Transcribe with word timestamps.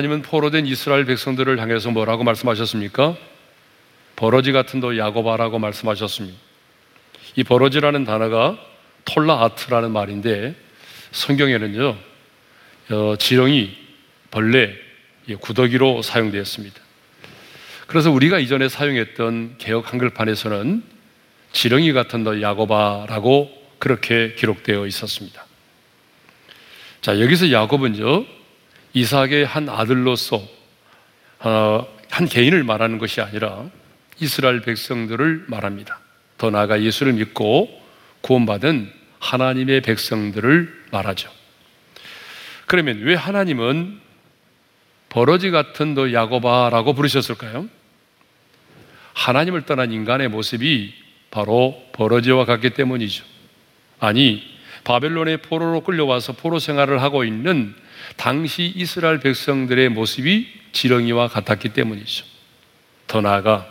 하나님은 0.00 0.22
포로된 0.22 0.66
이스라엘 0.66 1.04
백성들을 1.04 1.60
향해서 1.60 1.90
뭐라고 1.90 2.24
말씀하셨습니까? 2.24 3.16
버러지 4.16 4.52
같은 4.52 4.80
너 4.80 4.96
야고바라고 4.96 5.58
말씀하셨습니다. 5.58 6.38
이 7.36 7.44
버러지라는 7.44 8.06
단어가 8.06 8.58
톨라아트라는 9.04 9.90
말인데 9.90 10.54
성경에는요 11.12 11.96
어, 12.92 13.16
지렁이, 13.18 13.76
벌레, 14.30 14.74
구더기로 15.38 16.00
사용되었습니다. 16.00 16.80
그래서 17.86 18.10
우리가 18.10 18.38
이전에 18.38 18.70
사용했던 18.70 19.56
개혁 19.58 19.92
한글판에서는 19.92 20.82
지렁이 21.52 21.92
같은 21.92 22.24
너 22.24 22.40
야고바라고 22.40 23.50
그렇게 23.78 24.34
기록되어 24.34 24.86
있었습니다. 24.86 25.44
자 27.02 27.20
여기서 27.20 27.50
야곱은요 27.52 28.39
이삭의 28.92 29.46
한 29.46 29.68
아들로서 29.68 30.42
어, 31.40 31.86
한 32.10 32.28
개인을 32.28 32.64
말하는 32.64 32.98
것이 32.98 33.20
아니라 33.20 33.64
이스라엘 34.18 34.60
백성들을 34.60 35.44
말합니다. 35.46 35.98
더 36.38 36.50
나아가 36.50 36.82
예수를 36.82 37.14
믿고 37.14 37.68
구원받은 38.20 38.92
하나님의 39.18 39.82
백성들을 39.82 40.86
말하죠. 40.90 41.30
그러면 42.66 43.00
왜 43.02 43.14
하나님은 43.14 44.00
버러지 45.08 45.50
같은 45.50 45.94
너 45.94 46.12
야고바라고 46.12 46.94
부르셨을까요? 46.94 47.68
하나님을 49.12 49.66
떠난 49.66 49.92
인간의 49.92 50.28
모습이 50.28 50.94
바로 51.30 51.82
버러지와 51.92 52.44
같기 52.44 52.70
때문이죠. 52.70 53.24
아니, 53.98 54.42
바벨론의 54.84 55.42
포로로 55.42 55.82
끌려와서 55.82 56.32
포로 56.34 56.58
생활을 56.58 57.02
하고 57.02 57.24
있는 57.24 57.74
당시 58.16 58.72
이스라엘 58.74 59.20
백성들의 59.20 59.88
모습이 59.90 60.48
지렁이와 60.72 61.28
같았기 61.28 61.70
때문이죠. 61.70 62.24
더 63.06 63.20
나아가 63.20 63.66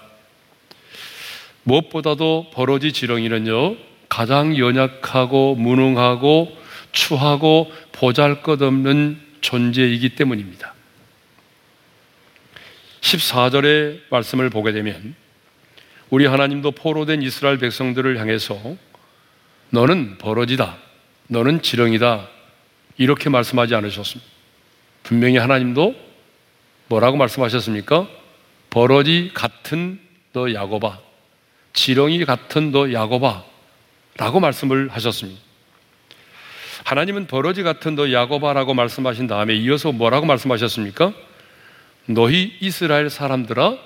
무엇보다도 1.64 2.52
버러지 2.54 2.94
지렁이는요, 2.94 3.76
가장 4.09 4.58
연약하고 4.58 5.56
무능하고 5.56 6.58
추하고 6.92 7.72
보잘 7.92 8.42
것 8.42 8.62
없는 8.62 9.20
존재이기 9.42 10.16
때문입니다. 10.16 10.74
14절의 13.02 14.02
말씀을 14.09 14.50
보게 14.50 14.72
되면 14.72 15.16
우리 16.09 16.26
하나님도 16.26 16.72
포로된 16.72 17.22
이스라엘 17.22 17.59
백성들을 17.59 18.20
향해서 18.20 18.76
너는 19.70 20.18
버러지다. 20.18 20.78
너는 21.28 21.62
지렁이다. 21.62 22.28
이렇게 23.00 23.30
말씀하지 23.30 23.73
않으셨습니다. 23.75 24.30
분명히 25.03 25.38
하나님도 25.38 25.95
뭐라고 26.89 27.16
말씀하셨습니까? 27.17 28.08
버러지 28.69 29.31
같은 29.33 30.00
너 30.33 30.53
야고바, 30.53 31.00
지렁이 31.73 32.25
같은 32.25 32.72
너 32.72 32.91
야고바 32.91 33.45
라고 34.17 34.41
말씀을 34.41 34.89
하셨습니다. 34.89 35.41
하나님은 36.83 37.28
버러지 37.28 37.64
같은 37.64 37.95
너 37.95 38.11
야고바라고 38.11 38.73
말씀하신 38.73 39.28
다음에 39.28 39.56
이어서 39.56 39.94
뭐라고 39.94 40.25
말씀하셨습니까? 40.25 41.13
너희 42.06 42.58
이스라엘 42.59 43.09
사람들아 43.09 43.78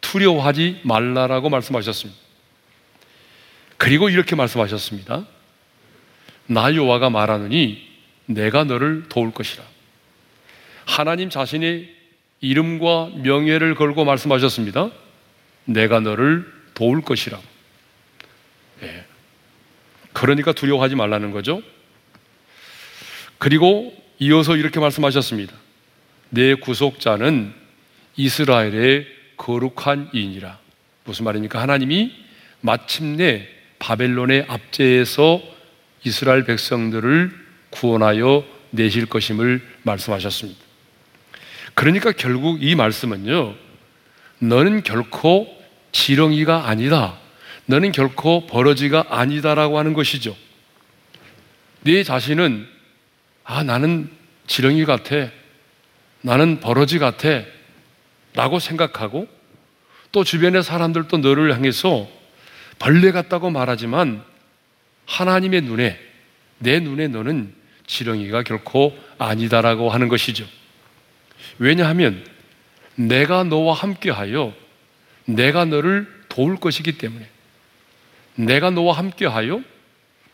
두려워하지 0.00 0.80
말라라고 0.82 1.50
말씀하셨습니다. 1.50 2.18
그리고 3.76 4.08
이렇게 4.08 4.34
말씀하셨습니다. 4.34 5.26
나 6.46 6.74
여호와가 6.74 7.10
말하느니 7.10 7.95
내가 8.26 8.64
너를 8.64 9.04
도울 9.08 9.32
것이라. 9.32 9.64
하나님 10.84 11.30
자신의 11.30 11.94
이름과 12.40 13.12
명예를 13.22 13.74
걸고 13.74 14.04
말씀하셨습니다. 14.04 14.90
내가 15.64 16.00
너를 16.00 16.52
도울 16.74 17.02
것이라. 17.02 17.40
예. 18.82 19.04
그러니까 20.12 20.52
두려워하지 20.52 20.94
말라는 20.94 21.30
거죠. 21.30 21.62
그리고 23.38 23.94
이어서 24.18 24.56
이렇게 24.56 24.80
말씀하셨습니다. 24.80 25.54
내 26.30 26.54
구속자는 26.54 27.52
이스라엘의 28.16 29.06
거룩한 29.36 30.10
이인이라. 30.14 30.58
무슨 31.04 31.24
말입니까? 31.24 31.60
하나님이 31.60 32.12
마침내 32.60 33.48
바벨론의 33.78 34.46
압제에서 34.48 35.42
이스라엘 36.04 36.44
백성들을 36.44 37.45
구원하여 37.76 38.44
내실 38.70 39.06
것임을 39.06 39.62
말씀하셨습니다. 39.82 40.60
그러니까 41.74 42.12
결국 42.12 42.62
이 42.62 42.74
말씀은요, 42.74 43.54
너는 44.38 44.82
결코 44.82 45.46
지렁이가 45.92 46.68
아니다. 46.68 47.18
너는 47.66 47.92
결코 47.92 48.46
버러지가 48.46 49.06
아니다라고 49.10 49.78
하는 49.78 49.92
것이죠. 49.92 50.36
네 51.82 52.02
자신은, 52.02 52.66
아, 53.44 53.62
나는 53.62 54.10
지렁이 54.46 54.84
같아. 54.84 55.30
나는 56.22 56.60
버러지 56.60 56.98
같아. 56.98 57.42
라고 58.34 58.58
생각하고 58.58 59.28
또 60.12 60.24
주변의 60.24 60.62
사람들도 60.62 61.18
너를 61.18 61.54
향해서 61.54 62.08
벌레 62.78 63.12
같다고 63.12 63.50
말하지만 63.50 64.22
하나님의 65.06 65.62
눈에 65.62 65.98
내 66.58 66.80
눈에 66.80 67.08
너는 67.08 67.54
지렁이가 67.86 68.42
결코 68.42 68.96
아니다라고 69.18 69.90
하는 69.90 70.08
것이죠. 70.08 70.46
왜냐하면 71.58 72.24
내가 72.94 73.44
너와 73.44 73.74
함께하여 73.74 74.54
내가 75.24 75.64
너를 75.64 76.06
도울 76.28 76.56
것이기 76.56 76.98
때문에 76.98 77.28
내가 78.34 78.70
너와 78.70 78.96
함께하여 78.96 79.62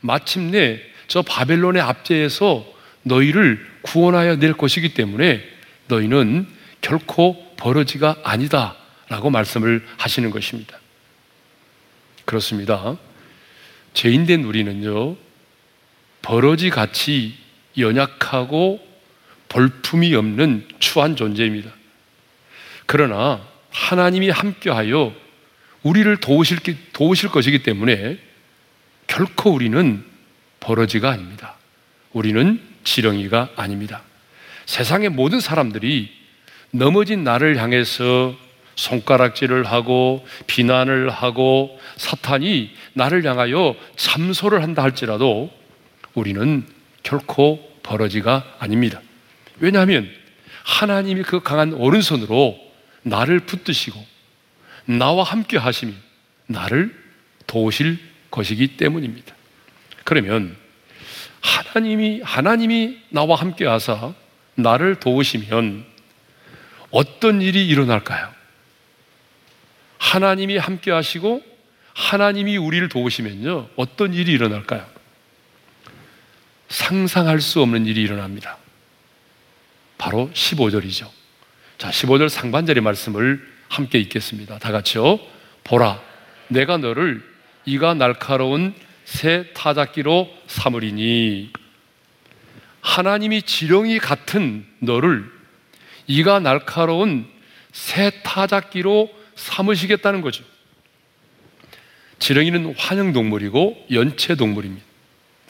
마침내 0.00 0.80
저 1.06 1.22
바벨론의 1.22 1.82
압제에서 1.82 2.66
너희를 3.02 3.64
구원하여 3.82 4.36
낼 4.36 4.52
것이기 4.54 4.94
때문에 4.94 5.42
너희는 5.88 6.46
결코 6.80 7.54
버러지가 7.56 8.16
아니다 8.24 8.76
라고 9.08 9.30
말씀을 9.30 9.86
하시는 9.98 10.30
것입니다. 10.30 10.78
그렇습니다. 12.24 12.96
죄인된 13.94 14.44
우리는요, 14.44 15.16
버러지 16.22 16.70
같이 16.70 17.41
연약하고 17.78 18.86
볼품이 19.48 20.14
없는 20.14 20.66
추한 20.78 21.16
존재입니다. 21.16 21.70
그러나 22.86 23.40
하나님이 23.70 24.30
함께하여 24.30 25.14
우리를 25.82 26.16
도우실, 26.18 26.58
도우실 26.92 27.30
것이기 27.30 27.62
때문에 27.62 28.18
결코 29.06 29.50
우리는 29.50 30.04
버러지가 30.60 31.10
아닙니다. 31.10 31.56
우리는 32.12 32.60
지렁이가 32.84 33.50
아닙니다. 33.56 34.02
세상의 34.66 35.10
모든 35.10 35.40
사람들이 35.40 36.10
넘어진 36.70 37.24
나를 37.24 37.58
향해서 37.58 38.34
손가락질을 38.76 39.64
하고 39.64 40.26
비난을 40.46 41.10
하고 41.10 41.78
사탄이 41.96 42.70
나를 42.94 43.24
향하여 43.24 43.74
참소를 43.96 44.62
한다 44.62 44.82
할지라도 44.82 45.50
우리는 46.14 46.64
결코 47.02 47.68
버러지가 47.82 48.56
아닙니다. 48.58 49.00
왜냐하면 49.58 50.10
하나님이 50.64 51.22
그 51.22 51.40
강한 51.40 51.72
오른손으로 51.72 52.58
나를 53.02 53.40
붙드시고 53.40 54.04
나와 54.86 55.24
함께 55.24 55.56
하심이 55.58 55.94
나를 56.46 56.94
도우실 57.46 57.98
것이기 58.30 58.76
때문입니다. 58.76 59.34
그러면 60.04 60.56
하나님이 61.40 62.20
하나님이 62.22 62.98
나와 63.10 63.36
함께 63.36 63.66
하사 63.66 64.14
나를 64.54 64.96
도우시면 64.96 65.84
어떤 66.90 67.42
일이 67.42 67.66
일어날까요? 67.66 68.32
하나님이 69.98 70.58
함께 70.58 70.90
하시고 70.90 71.42
하나님이 71.94 72.56
우리를 72.56 72.88
도우시면요. 72.88 73.68
어떤 73.76 74.14
일이 74.14 74.32
일어날까요? 74.32 74.86
상상할 76.72 77.42
수 77.42 77.60
없는 77.60 77.84
일이 77.84 78.00
일어납니다. 78.02 78.56
바로 79.98 80.30
15절이죠. 80.32 81.06
자, 81.76 81.90
15절 81.90 82.30
상반절의 82.30 82.82
말씀을 82.82 83.46
함께 83.68 83.98
읽겠습니다. 83.98 84.58
다 84.58 84.72
같이요. 84.72 85.20
보라, 85.64 86.00
내가 86.48 86.78
너를 86.78 87.22
이가 87.66 87.92
날카로운 87.92 88.74
새 89.04 89.52
타작기로 89.52 90.32
삼으리니 90.46 91.52
하나님이 92.80 93.42
지렁이 93.42 93.98
같은 93.98 94.66
너를 94.78 95.30
이가 96.06 96.40
날카로운 96.40 97.26
새 97.72 98.10
타작기로 98.22 99.10
삼으시겠다는 99.36 100.22
거죠. 100.22 100.42
지렁이는 102.18 102.74
환영동물이고 102.78 103.88
연체동물입니다. 103.90 104.84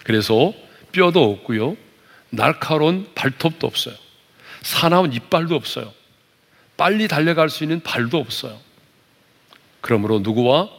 그래서 0.03 0.53
뼈도 0.93 1.33
없고요. 1.33 1.77
날카로운 2.31 3.09
발톱도 3.15 3.67
없어요. 3.67 3.95
사나운 4.63 5.13
이빨도 5.13 5.55
없어요. 5.55 5.93
빨리 6.77 7.09
달려갈 7.09 7.51
수 7.51 7.65
있는 7.65 7.81
발도 7.81 8.19
없어요. 8.19 8.59
그러므로 9.81 10.21
누구와 10.21 10.71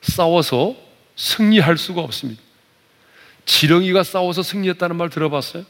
싸워서 0.00 0.76
승리할 1.16 1.76
수가 1.76 2.00
없습니다. 2.02 2.40
지렁이가 3.44 4.02
싸워서 4.02 4.42
승리했다는 4.42 4.96
말 4.96 5.08
들어봤어요? 5.08 5.64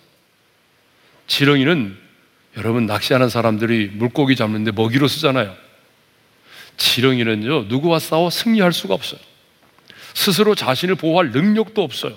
지렁이는 1.26 1.98
여러분 2.56 2.86
낚시하는 2.86 3.28
사람들이 3.28 3.88
물고기 3.88 4.36
잡는데 4.36 4.72
먹이로 4.72 5.08
쓰잖아요. 5.08 5.54
지렁이는요, 6.78 7.64
누구와 7.64 7.98
싸워 7.98 8.30
승리할 8.30 8.72
수가 8.72 8.94
없어요. 8.94 9.20
스스로 10.14 10.54
자신을 10.54 10.94
보호할 10.94 11.30
능력도 11.30 11.82
없어요. 11.82 12.16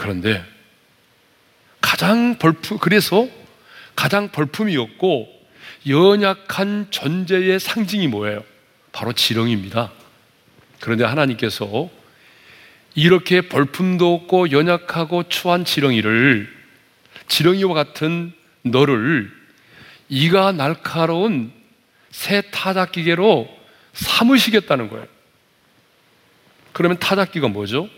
그런데 0.00 0.42
가장 1.82 2.38
벌품, 2.38 2.78
그래서 2.78 3.28
가장 3.94 4.30
벌품이었고 4.30 5.28
연약한 5.86 6.86
존재의 6.88 7.60
상징이 7.60 8.08
뭐예요? 8.08 8.42
바로 8.92 9.12
지렁입니다. 9.12 9.92
그런데 10.80 11.04
하나님께서 11.04 11.90
이렇게 12.94 13.42
벌품도 13.42 14.14
없고 14.14 14.52
연약하고 14.52 15.28
추한 15.28 15.66
지렁이를 15.66 16.50
지렁이와 17.28 17.74
같은 17.74 18.32
너를 18.62 19.30
이가 20.08 20.52
날카로운 20.52 21.52
새 22.10 22.40
타작기계로 22.50 23.54
삼으시겠다는 23.92 24.88
거예요. 24.88 25.06
그러면 26.72 26.98
타작기가 26.98 27.48
뭐죠? 27.48 27.90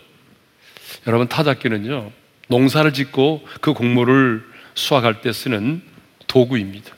여러분 1.07 1.27
타작기는요 1.27 2.11
농사를 2.47 2.91
짓고 2.93 3.47
그 3.61 3.73
곡물을 3.73 4.43
수확할 4.75 5.21
때 5.21 5.31
쓰는 5.31 5.81
도구입니다. 6.27 6.93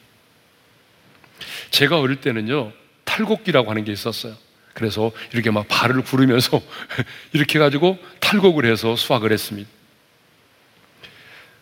제가 1.72 2.00
어릴 2.00 2.18
때는요 2.18 2.72
탈곡기라고 3.04 3.69
하는 3.69 3.84
게 3.84 3.92
있었어요. 3.92 4.36
그래서 4.74 5.12
이렇게 5.31 5.52
막 5.52 5.68
발을 5.69 6.02
구르면서 6.04 6.62
이렇게 7.31 7.60
가지고 7.60 7.98
탈곡을 8.19 8.66
해서 8.66 8.96
수확을 8.96 9.31
했습니다. 9.31 9.69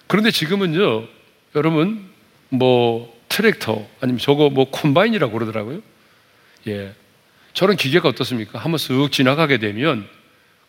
그런데 0.07 0.31
지금은요, 0.31 1.07
여러분, 1.55 2.09
뭐, 2.49 3.19
트랙터, 3.29 3.87
아니면 4.01 4.19
저거 4.19 4.49
뭐, 4.49 4.69
콤바인이라고 4.69 5.31
그러더라고요. 5.31 5.81
예. 6.67 6.93
저런 7.53 7.77
기계가 7.77 8.09
어떻습니까? 8.09 8.59
한번 8.59 8.77
쓱 8.77 9.11
지나가게 9.11 9.59
되면 9.59 10.07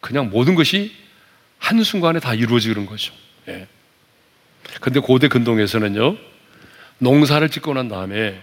그냥 0.00 0.28
모든 0.28 0.54
것이 0.54 0.94
한순간에 1.64 2.20
다 2.20 2.34
이루어지는 2.34 2.84
거죠. 2.84 3.14
예. 3.48 3.66
근데 4.82 5.00
고대 5.00 5.28
근동에서는요, 5.28 6.18
농사를 6.98 7.48
짓고 7.48 7.72
난 7.72 7.88
다음에 7.88 8.38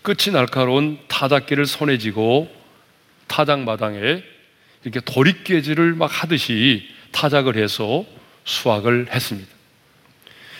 끝이 0.00 0.32
날카로운 0.32 0.98
타작기를 1.08 1.66
손에 1.66 1.98
쥐고 1.98 2.50
타작 3.26 3.60
마당에 3.60 4.22
이렇게 4.84 5.00
도립깨질을 5.00 5.94
막 5.94 6.06
하듯이 6.06 6.88
타작을 7.12 7.58
해서 7.58 8.06
수확을 8.44 9.08
했습니다. 9.10 9.50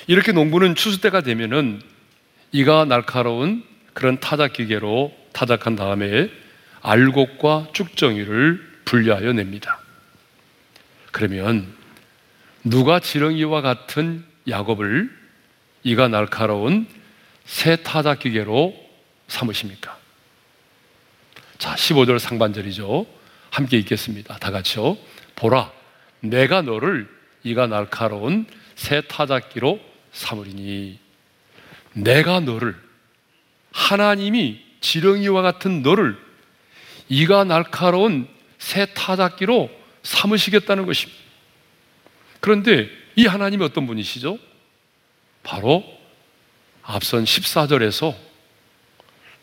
이렇게 0.06 0.32
농부는 0.32 0.74
추수 0.74 1.00
때가 1.00 1.22
되면은 1.22 1.80
이가 2.52 2.84
날카로운 2.84 3.64
그런 3.94 4.20
타작 4.20 4.52
기계로 4.52 5.16
타작한 5.32 5.76
다음에 5.76 6.28
알곡과 6.82 7.68
쭉정이를 7.72 8.60
분리하여 8.84 9.32
냅니다. 9.32 9.83
그러면 11.14 11.72
누가 12.64 12.98
지렁이와 12.98 13.60
같은 13.60 14.24
야곱을 14.48 15.16
이가 15.84 16.08
날카로운 16.08 16.88
새 17.44 17.76
타작 17.76 18.18
기계로 18.18 18.74
삼으십니까? 19.28 19.96
자, 21.58 21.76
15절 21.76 22.18
상반절이죠. 22.18 23.06
함께 23.50 23.78
읽겠습니다. 23.78 24.38
다 24.38 24.50
같이요. 24.50 24.98
보라, 25.36 25.70
내가 26.18 26.62
너를 26.62 27.08
이가 27.44 27.68
날카로운 27.68 28.46
새 28.74 29.00
타작기로 29.02 29.78
삼으리니 30.10 30.98
내가 31.92 32.40
너를 32.40 32.74
하나님이 33.70 34.60
지렁이와 34.80 35.42
같은 35.42 35.82
너를 35.82 36.18
이가 37.08 37.44
날카로운 37.44 38.26
새 38.58 38.86
타작기로 38.86 39.83
삼으시겠다는 40.04 40.86
것입니다. 40.86 41.20
그런데 42.40 42.88
이 43.16 43.26
하나님이 43.26 43.64
어떤 43.64 43.86
분이시죠? 43.86 44.38
바로 45.42 45.84
앞선 46.82 47.24
14절에서 47.24 48.14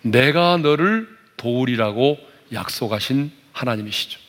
내가 0.02 0.58
너를 0.58 1.08
도우리라고 1.38 2.18
약속하신 2.54 3.32
하나님이시죠. 3.54 4.20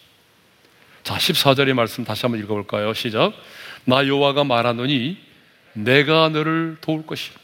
자, 1.02 1.16
14절의 1.16 1.74
말씀 1.74 2.04
다시 2.04 2.22
한번 2.22 2.40
읽어볼까요? 2.40 2.94
시작. 2.94 3.32
나 3.84 4.06
여호와가 4.06 4.44
말하노니 4.44 5.18
내가 5.74 6.28
너를 6.28 6.76
도울 6.80 7.04
것이라. 7.06 7.34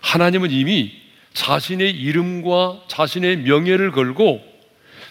하나님은 0.00 0.50
이미 0.50 1.00
자신의 1.32 1.90
이름과 1.90 2.84
자신의 2.88 3.38
명예를 3.38 3.92
걸고 3.92 4.53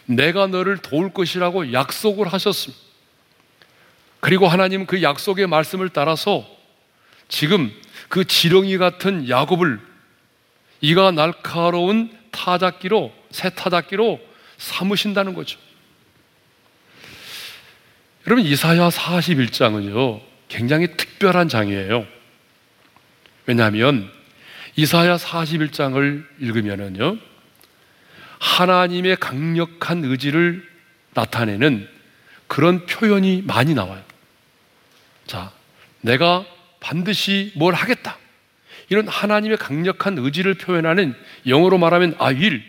내가 0.06 0.48
너를 0.48 0.78
도울 0.78 1.14
것이라고 1.14 1.74
약속을 1.74 2.28
하셨습니다. 2.28 2.82
그리고 4.20 4.48
하나님은 4.48 4.86
그 4.86 5.02
약속의 5.02 5.48
말씀을 5.48 5.90
따라서 5.90 6.46
지금 7.28 7.74
그 8.10 8.26
지렁이 8.26 8.78
같은 8.78 9.28
야곱을 9.28 9.80
이가 10.82 11.12
날카로운 11.12 12.12
타작기로 12.32 13.14
새 13.32 13.50
타작기로 13.50 14.20
삼으신다는 14.58 15.34
거죠. 15.34 15.60
여러분 18.28 18.46
이사야 18.46 18.90
41장은요. 18.90 20.22
굉장히 20.48 20.96
특별한 20.96 21.50
장이에요. 21.50 22.06
왜냐하면 23.46 24.10
이사야 24.76 25.18
41장을 25.18 26.26
읽으면은요. 26.40 27.18
하나님의 28.44 29.16
강력한 29.16 30.04
의지를 30.04 30.68
나타내는 31.14 31.88
그런 32.48 32.86
표현이 32.86 33.42
많이 33.44 33.74
나와요. 33.74 34.04
자, 35.26 35.54
내가 36.02 36.46
반드시 36.82 37.54
뭘 37.56 37.74
하겠다. 37.74 38.18
이런 38.90 39.08
하나님의 39.08 39.58
강력한 39.58 40.18
의지를 40.18 40.56
표현하는 40.56 41.16
영어로 41.48 41.78
말하면 41.78 42.16
I 42.20 42.36
will 42.36 42.62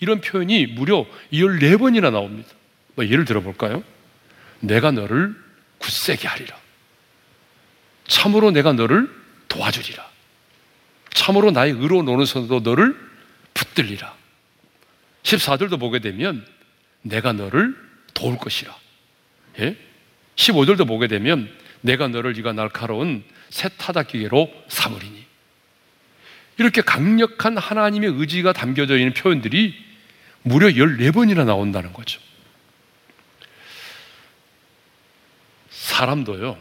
이런 0.00 0.20
표현이 0.20 0.66
무려 0.66 1.06
14번이나 1.32 2.12
나옵니다. 2.12 2.50
뭐 2.94 3.06
예를 3.06 3.24
들어볼까요? 3.24 3.82
내가 4.60 4.90
너를 4.90 5.34
굳세게 5.78 6.28
하리라. 6.28 6.54
참으로 8.06 8.50
내가 8.50 8.74
너를 8.74 9.08
도와주리라. 9.48 10.06
참으로 11.14 11.50
나의 11.50 11.72
의로 11.72 12.02
노는 12.02 12.26
손으로 12.26 12.60
너를 12.60 12.94
붙들리라. 13.54 14.21
14절도 15.22 15.78
보게 15.78 15.98
되면 15.98 16.46
내가 17.02 17.32
너를 17.32 17.76
도울 18.14 18.38
것이라. 18.38 18.76
예? 19.60 19.76
15절도 20.36 20.86
보게 20.86 21.06
되면 21.06 21.50
내가 21.80 22.08
너를 22.08 22.32
네가 22.32 22.52
날카로운 22.52 23.24
새 23.50 23.68
타닥 23.68 24.08
기계로 24.08 24.52
삼으리니. 24.68 25.22
이렇게 26.58 26.80
강력한 26.80 27.56
하나님의 27.56 28.10
의지가 28.14 28.52
담겨져 28.52 28.96
있는 28.96 29.14
표현들이 29.14 29.74
무려 30.42 30.68
14번이나 30.68 31.44
나온다는 31.44 31.92
거죠. 31.92 32.20
사람도요, 35.70 36.58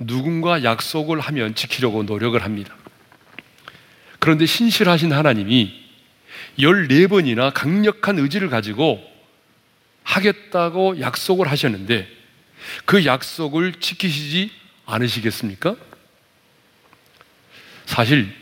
누군가 0.00 0.64
약속을 0.64 1.20
하면 1.20 1.54
지키려고 1.54 2.02
노력을 2.02 2.42
합니다. 2.42 2.74
그런데 4.18 4.46
신실하신 4.46 5.12
하나님이 5.12 5.83
14번이나 6.58 7.52
강력한 7.52 8.18
의지를 8.18 8.48
가지고 8.48 9.02
하겠다고 10.02 11.00
약속을 11.00 11.50
하셨는데 11.50 12.08
그 12.84 13.04
약속을 13.04 13.74
지키시지 13.80 14.50
않으시겠습니까? 14.86 15.76
사실 17.86 18.32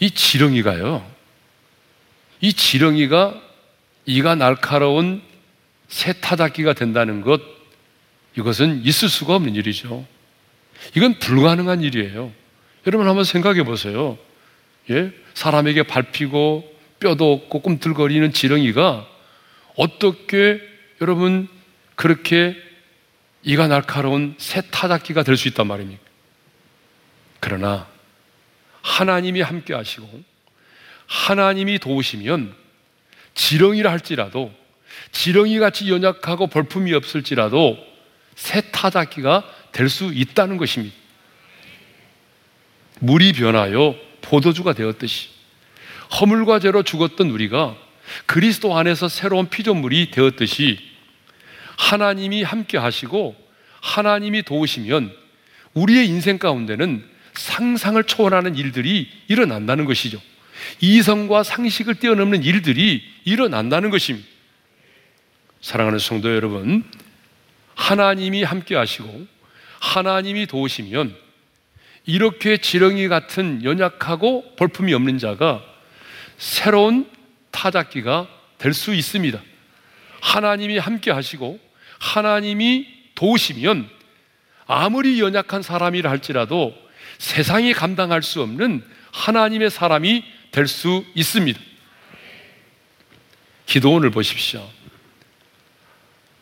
이 0.00 0.10
지렁이가요. 0.10 1.10
이 2.40 2.52
지렁이가 2.52 3.40
이가 4.04 4.34
날카로운 4.34 5.22
새 5.88 6.12
타닥기가 6.12 6.72
된다는 6.72 7.20
것, 7.20 7.40
이것은 8.36 8.84
있을 8.84 9.08
수가 9.08 9.36
없는 9.36 9.54
일이죠. 9.54 10.06
이건 10.96 11.18
불가능한 11.18 11.82
일이에요. 11.82 12.32
여러분 12.86 13.06
한번 13.06 13.24
생각해 13.24 13.62
보세요. 13.62 14.18
예? 14.90 15.12
사람에게 15.34 15.84
밟히고 15.84 16.71
뼈도 17.02 17.32
없고 17.32 17.60
꿈틀거리는 17.60 18.32
지렁이가 18.32 19.08
어떻게 19.76 20.60
여러분 21.00 21.48
그렇게 21.96 22.56
이가 23.42 23.66
날카로운 23.66 24.36
새 24.38 24.62
타닥기가 24.70 25.24
될 25.24 25.36
수 25.36 25.48
있단 25.48 25.66
말입니까? 25.66 26.00
그러나 27.40 27.88
하나님이 28.82 29.40
함께 29.40 29.74
하시고 29.74 30.22
하나님이 31.06 31.80
도우시면 31.80 32.54
지렁이라 33.34 33.90
할지라도 33.90 34.52
지렁이 35.10 35.58
같이 35.58 35.90
연약하고 35.90 36.46
벌품이 36.46 36.94
없을지라도 36.94 37.76
새 38.36 38.60
타작기가 38.70 39.42
될 39.72 39.88
수 39.88 40.12
있다는 40.14 40.56
것입니다. 40.56 40.94
물이 43.00 43.32
변하여 43.32 43.96
포도주가 44.20 44.72
되었듯이 44.72 45.31
허물과 46.20 46.58
죄로 46.58 46.82
죽었던 46.82 47.30
우리가 47.30 47.76
그리스도 48.26 48.76
안에서 48.76 49.08
새로운 49.08 49.48
피조물이 49.48 50.10
되었듯이 50.10 50.78
하나님이 51.78 52.42
함께 52.42 52.78
하시고 52.78 53.34
하나님이 53.80 54.42
도우시면 54.42 55.12
우리의 55.74 56.06
인생 56.08 56.38
가운데는 56.38 57.04
상상을 57.34 58.02
초월하는 58.04 58.56
일들이 58.56 59.08
일어난다는 59.28 59.86
것이죠. 59.86 60.20
이성과 60.80 61.42
상식을 61.42 61.96
뛰어넘는 61.96 62.42
일들이 62.42 63.02
일어난다는 63.24 63.90
것입니다. 63.90 64.28
사랑하는 65.60 65.98
성도 65.98 66.34
여러분, 66.34 66.84
하나님이 67.74 68.42
함께 68.42 68.76
하시고 68.76 69.26
하나님이 69.80 70.46
도우시면 70.46 71.16
이렇게 72.04 72.58
지렁이 72.58 73.08
같은 73.08 73.64
연약하고 73.64 74.56
볼품이 74.56 74.92
없는 74.92 75.18
자가 75.18 75.71
새로운 76.42 77.08
타작기가 77.52 78.26
될 78.58 78.74
수 78.74 78.92
있습니다. 78.92 79.40
하나님이 80.20 80.78
함께 80.78 81.12
하시고 81.12 81.60
하나님이 82.00 82.88
도우시면 83.14 83.88
아무리 84.66 85.20
연약한 85.20 85.62
사람이라 85.62 86.10
할지라도 86.10 86.74
세상이 87.18 87.72
감당할 87.74 88.24
수 88.24 88.42
없는 88.42 88.84
하나님의 89.12 89.70
사람이 89.70 90.24
될 90.50 90.66
수 90.66 91.04
있습니다. 91.14 91.60
기도원을 93.66 94.10
보십시오. 94.10 94.68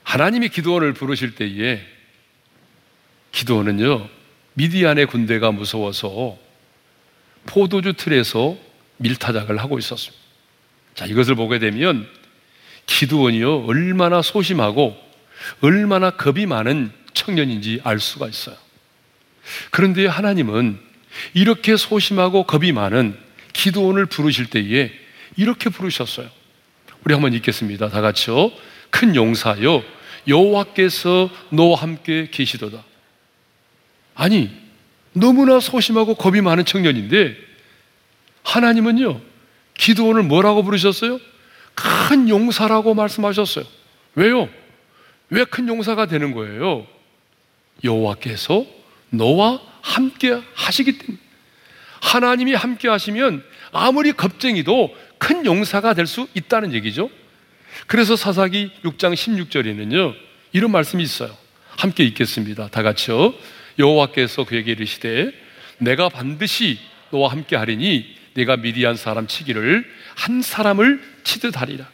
하나님이 0.03 0.49
기도원을 0.49 0.95
부르실 0.95 1.35
때에 1.35 1.85
기도원은요, 3.33 4.09
미디안의 4.55 5.07
군대가 5.07 5.53
무서워서 5.53 6.39
포도주 7.45 7.93
틀에서 7.93 8.70
밀타작을 9.01 9.59
하고 9.59 9.79
있었습니다. 9.79 10.23
자, 10.95 11.07
이것을 11.07 11.35
보게 11.35 11.59
되면 11.59 12.07
기도원이요, 12.87 13.65
얼마나 13.67 14.23
소심하고 14.23 14.97
얼마나 15.61 16.11
겁이 16.11 16.47
많은 16.47 16.93
청년인지 17.15 17.81
알 17.85 17.99
수가 17.99 18.29
있어요. 18.29 18.57
그런데 19.71 20.07
하나님은 20.07 20.79
이렇게 21.35 21.77
소심하고 21.77 22.45
겁이 22.45 22.73
많은 22.73 23.17
기도원을 23.53 24.07
부르실 24.07 24.47
때에 24.47 24.93
이렇게 25.37 25.71
부르셨어요. 25.71 26.29
우리 27.05 27.15
한번 27.15 27.33
읽겠습니다. 27.35 27.89
다 27.89 28.01
같이요. 28.01 28.53
큰 28.91 29.17
용사여 29.17 29.83
여호와께서 30.29 31.31
너와 31.51 31.81
함께 31.81 32.29
계시도다. 32.31 32.85
아니 34.15 34.51
너무나 35.13 35.61
소심하고 35.61 36.15
겁이 36.15 36.41
많은 36.43 36.65
청년인데 36.65 37.50
하나님은요 38.43 39.21
기도원을 39.77 40.23
뭐라고 40.25 40.63
부르셨어요? 40.63 41.19
큰 41.75 42.29
용사라고 42.29 42.95
말씀하셨어요. 42.95 43.65
왜요? 44.15 44.49
왜 45.31 45.45
큰 45.45 45.69
용사가 45.69 46.07
되는 46.07 46.33
거예요? 46.33 46.87
여호와께서 47.85 48.67
너와 49.11 49.61
함께 49.81 50.39
하시기 50.55 50.99
때문에 50.99 51.19
하나님이 52.03 52.55
함께 52.55 52.89
하시면 52.89 53.43
아무리 53.73 54.13
겁쟁이도 54.13 54.95
큰 55.19 55.47
용사가 55.47 55.95
될 55.95 56.07
수 56.07 56.27
있다는 56.35 56.73
얘기죠. 56.75 57.09
그래서 57.87 58.17
사사기 58.17 58.73
6장 58.85 59.15
16절에는요. 59.15 60.15
이런 60.53 60.71
말씀이 60.73 61.03
있어요. 61.03 61.35
함께 61.77 62.05
읽겠습니다. 62.05 62.69
다 62.69 62.83
같이요. 62.83 63.33
여호와께서 63.79 64.45
그에게 64.45 64.73
이르시되 64.73 65.33
내가 65.79 66.09
반드시 66.09 66.79
너와 67.11 67.31
함께 67.31 67.57
하리니 67.57 68.17
내가 68.35 68.57
미디안 68.57 68.97
사람 68.97 69.27
치기를 69.27 69.85
한 70.15 70.43
사람을 70.43 71.03
치듯 71.25 71.61
하리라. 71.61 71.89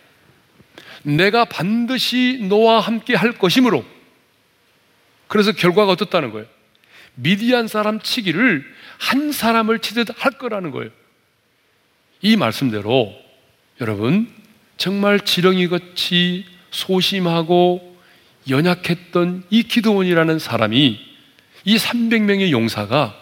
내가 1.03 1.45
반드시 1.45 2.47
너와 2.49 2.81
함께 2.81 3.15
할 3.15 3.33
것이므로 3.33 3.85
그래서 5.29 5.53
결과가 5.53 5.93
어떻다는 5.93 6.31
거예요? 6.31 6.47
미디안 7.15 7.69
사람 7.69 8.01
치기를 8.01 8.65
한 8.99 9.33
사람을 9.33 9.79
치듯 9.79 10.09
할 10.17 10.33
거라는 10.33 10.71
거예요. 10.71 10.91
이 12.23 12.37
말씀대로 12.37 13.15
여러분 13.81 14.29
정말 14.77 15.21
지렁이 15.21 15.69
같이 15.69 16.45
소심하고 16.71 17.97
연약했던 18.49 19.45
이 19.51 19.63
기도원이라는 19.63 20.39
사람이 20.39 21.01
이 21.65 21.77
300명의 21.77 22.51
용사가 22.51 23.15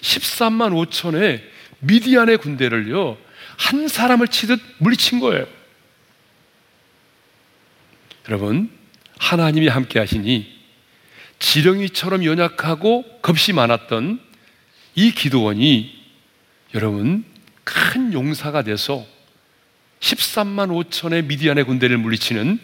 13만 0.00 0.72
5천의 0.88 1.53
미디안의 1.86 2.38
군대를요 2.38 3.16
한 3.56 3.88
사람을 3.88 4.28
치듯 4.28 4.60
물리친 4.78 5.20
거예요. 5.20 5.46
여러분 8.28 8.70
하나님이 9.18 9.68
함께 9.68 9.98
하시니 9.98 10.52
지렁이처럼 11.38 12.24
연약하고 12.24 13.04
겁이 13.20 13.54
많았던 13.54 14.20
이 14.94 15.12
기도원이 15.12 16.04
여러분 16.74 17.24
큰 17.64 18.12
용사가 18.12 18.62
돼서 18.62 19.04
13만 20.00 20.68
5천의 20.70 21.24
미디안의 21.26 21.64
군대를 21.64 21.98
물리치는 21.98 22.58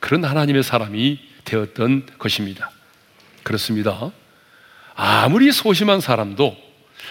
그런 0.00 0.24
하나님의 0.24 0.62
사람이 0.62 1.18
되었던 1.44 2.06
것입니다. 2.18 2.70
그렇습니다. 3.42 4.10
아무리 4.94 5.52
소심한 5.52 6.00
사람도 6.00 6.65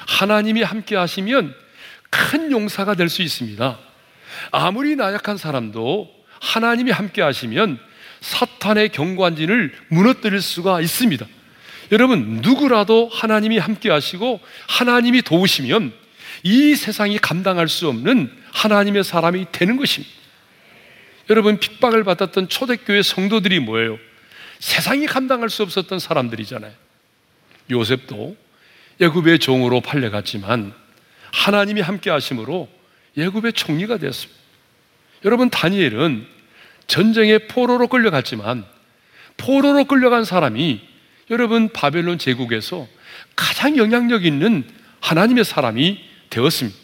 하나님이 0.08 0.62
함께 0.64 0.96
하시면 0.96 1.54
큰 2.10 2.52
용사가 2.52 2.96
될 2.96 3.10
수 3.10 3.22
있습니다. 3.22 3.80
아무리 4.52 4.96
나약한 4.96 5.38
사람도 5.38 6.10
하나님이 6.42 6.92
함께 6.92 7.22
하시면 7.22 7.80
사탄의 8.22 8.90
경관진을 8.90 9.74
무너뜨릴 9.90 10.42
수가 10.42 10.82
있습니다. 10.82 11.26
여러분, 11.92 12.40
누구라도 12.42 13.10
하나님이 13.14 13.58
함께 13.60 13.92
하시고 13.92 14.42
하나님이 14.68 15.22
도우시면 15.22 15.94
이 16.44 16.76
세상이 16.76 17.20
감당할 17.20 17.68
수 17.68 17.88
없는 17.88 18.32
하나님의 18.52 19.04
사람이 19.04 19.48
되는 19.52 19.78
것입니다. 19.78 20.14
여러분, 21.30 21.60
핍박을 21.60 22.04
받았던 22.04 22.50
초대교회 22.50 23.02
성도들이 23.02 23.60
뭐예요? 23.60 23.98
세상이 24.60 25.06
감당할 25.06 25.50
수 25.50 25.64
없었던 25.64 26.00
사람들이잖아요. 26.00 26.72
요셉도 27.72 28.36
예굽의 29.00 29.40
종으로 29.40 29.82
팔려갔지만 29.82 30.74
하나님이 31.32 31.82
함께 31.82 32.10
하심으로 32.10 32.70
예굽의 33.18 33.54
총리가 33.54 33.98
되었습니다. 33.98 34.40
여러분, 35.26 35.50
다니엘은 35.50 36.28
전쟁에 36.88 37.40
포로로 37.40 37.88
끌려갔지만 37.88 38.66
포로로 39.38 39.86
끌려간 39.86 40.24
사람이 40.24 40.82
여러분 41.30 41.70
바벨론 41.70 42.18
제국에서 42.18 42.88
가장 43.36 43.78
영향력 43.78 44.26
있는 44.26 44.64
하나님의 45.02 45.44
사람이 45.46 46.00
되었습니다. 46.30 46.78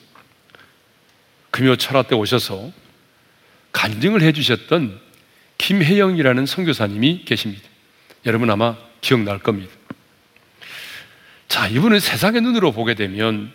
금요 1.51 1.75
철학 1.75 2.07
때 2.07 2.15
오셔서 2.15 2.71
간증을 3.71 4.21
해주셨던 4.21 4.99
김혜영이라는 5.57 6.45
선교사님이 6.45 7.23
계십니다. 7.25 7.63
여러분 8.25 8.49
아마 8.49 8.75
기억날 9.01 9.39
겁니다. 9.39 9.71
자, 11.51 11.67
이분은 11.67 11.99
세상의 11.99 12.39
눈으로 12.43 12.71
보게 12.71 12.93
되면 12.93 13.51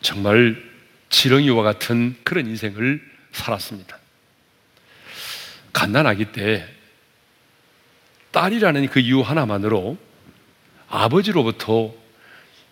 정말 0.00 0.62
지렁이와 1.08 1.64
같은 1.64 2.14
그런 2.22 2.46
인생을 2.46 3.02
살았습니다. 3.32 3.98
갓난아기 5.72 6.26
때 6.26 6.64
딸이라는 8.30 8.86
그 8.90 9.00
이유 9.00 9.22
하나만으로 9.22 9.98
아버지로부터 10.88 11.92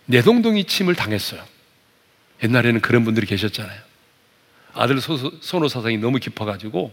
내동동이 0.07 0.67
침을 0.67 0.95
당했어요. 0.95 1.45
옛날에는 2.45 2.81
그런 2.81 3.03
분들이 3.03 3.27
계셨잖아요. 3.27 3.81
아들 4.73 5.01
선호 5.01 5.67
사상이 5.67 5.99
너무 5.99 6.21
깊어가지고 6.21 6.93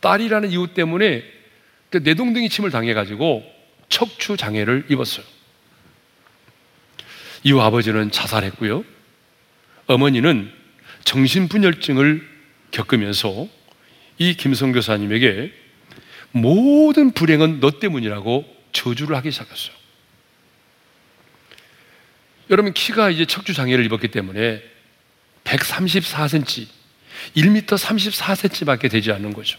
딸이라는 0.00 0.50
이유 0.50 0.74
때문에 0.74 1.24
그 1.88 1.96
내동댕이 1.96 2.50
침을 2.50 2.70
당해가지고 2.70 3.50
척추 3.88 4.36
장애를 4.36 4.88
입었어요. 4.90 5.37
이후 7.48 7.62
아버지는 7.62 8.10
자살했고요. 8.10 8.84
어머니는 9.86 10.52
정신분열증을 11.04 12.28
겪으면서 12.72 13.48
이 14.18 14.34
김성 14.34 14.72
교사님에게 14.72 15.54
모든 16.32 17.12
불행은 17.12 17.60
너 17.60 17.70
때문이라고 17.70 18.44
저주를 18.72 19.16
하기 19.16 19.30
시작했어요. 19.30 19.74
여러분 22.50 22.74
키가 22.74 23.08
이제 23.08 23.24
척추 23.24 23.54
장애를 23.54 23.82
입었기 23.86 24.08
때문에 24.08 24.62
134cm, 25.44 26.66
1m 27.34 27.64
34cm밖에 27.66 28.90
되지 28.90 29.10
않는 29.12 29.32
거죠. 29.32 29.58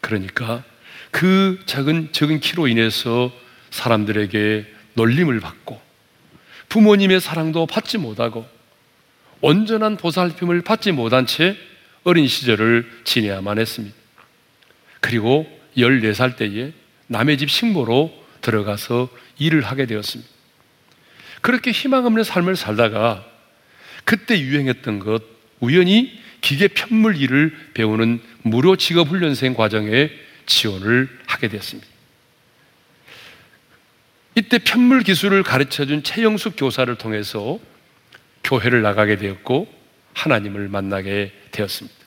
그러니까 0.00 0.64
그 1.12 1.62
작은 1.66 2.10
적은 2.10 2.40
키로 2.40 2.66
인해서 2.66 3.30
사람들에게 3.70 4.66
놀림을 4.94 5.38
받고 5.38 5.91
부모님의 6.72 7.20
사랑도 7.20 7.66
받지 7.66 7.98
못하고 7.98 8.46
온전한 9.42 9.98
보살핌을 9.98 10.62
받지 10.62 10.90
못한 10.90 11.26
채 11.26 11.54
어린 12.02 12.26
시절을 12.26 13.02
지내야만 13.04 13.58
했습니다. 13.58 13.94
그리고 15.00 15.46
14살 15.76 16.36
때에 16.36 16.72
남의 17.08 17.36
집 17.36 17.50
식모로 17.50 18.10
들어가서 18.40 19.10
일을 19.38 19.60
하게 19.60 19.84
되었습니다. 19.84 20.30
그렇게 21.42 21.72
희망 21.72 22.06
없는 22.06 22.24
삶을 22.24 22.56
살다가 22.56 23.22
그때 24.06 24.40
유행했던 24.40 24.98
것, 24.98 25.22
우연히 25.60 26.18
기계 26.40 26.68
편물 26.68 27.20
일을 27.20 27.54
배우는 27.74 28.18
무료 28.44 28.76
직업 28.76 29.08
훈련생 29.08 29.52
과정에 29.52 30.10
지원을 30.46 31.10
하게 31.26 31.48
되었습니다. 31.48 31.91
이때 34.34 34.58
편물 34.58 35.02
기술을 35.02 35.42
가르쳐 35.42 35.84
준 35.84 36.02
최영숙 36.02 36.54
교사를 36.56 36.94
통해서 36.96 37.58
교회를 38.44 38.82
나가게 38.82 39.16
되었고 39.16 39.68
하나님을 40.14 40.68
만나게 40.68 41.32
되었습니다. 41.50 42.02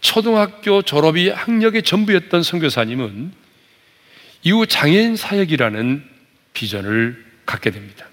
초등학교 0.00 0.82
졸업이 0.82 1.30
학력의 1.30 1.82
전부였던 1.82 2.42
선교사님은 2.42 3.32
이후 4.42 4.66
장애인 4.66 5.16
사역이라는 5.16 6.04
비전을 6.52 7.24
갖게 7.46 7.70
됩니다. 7.70 8.06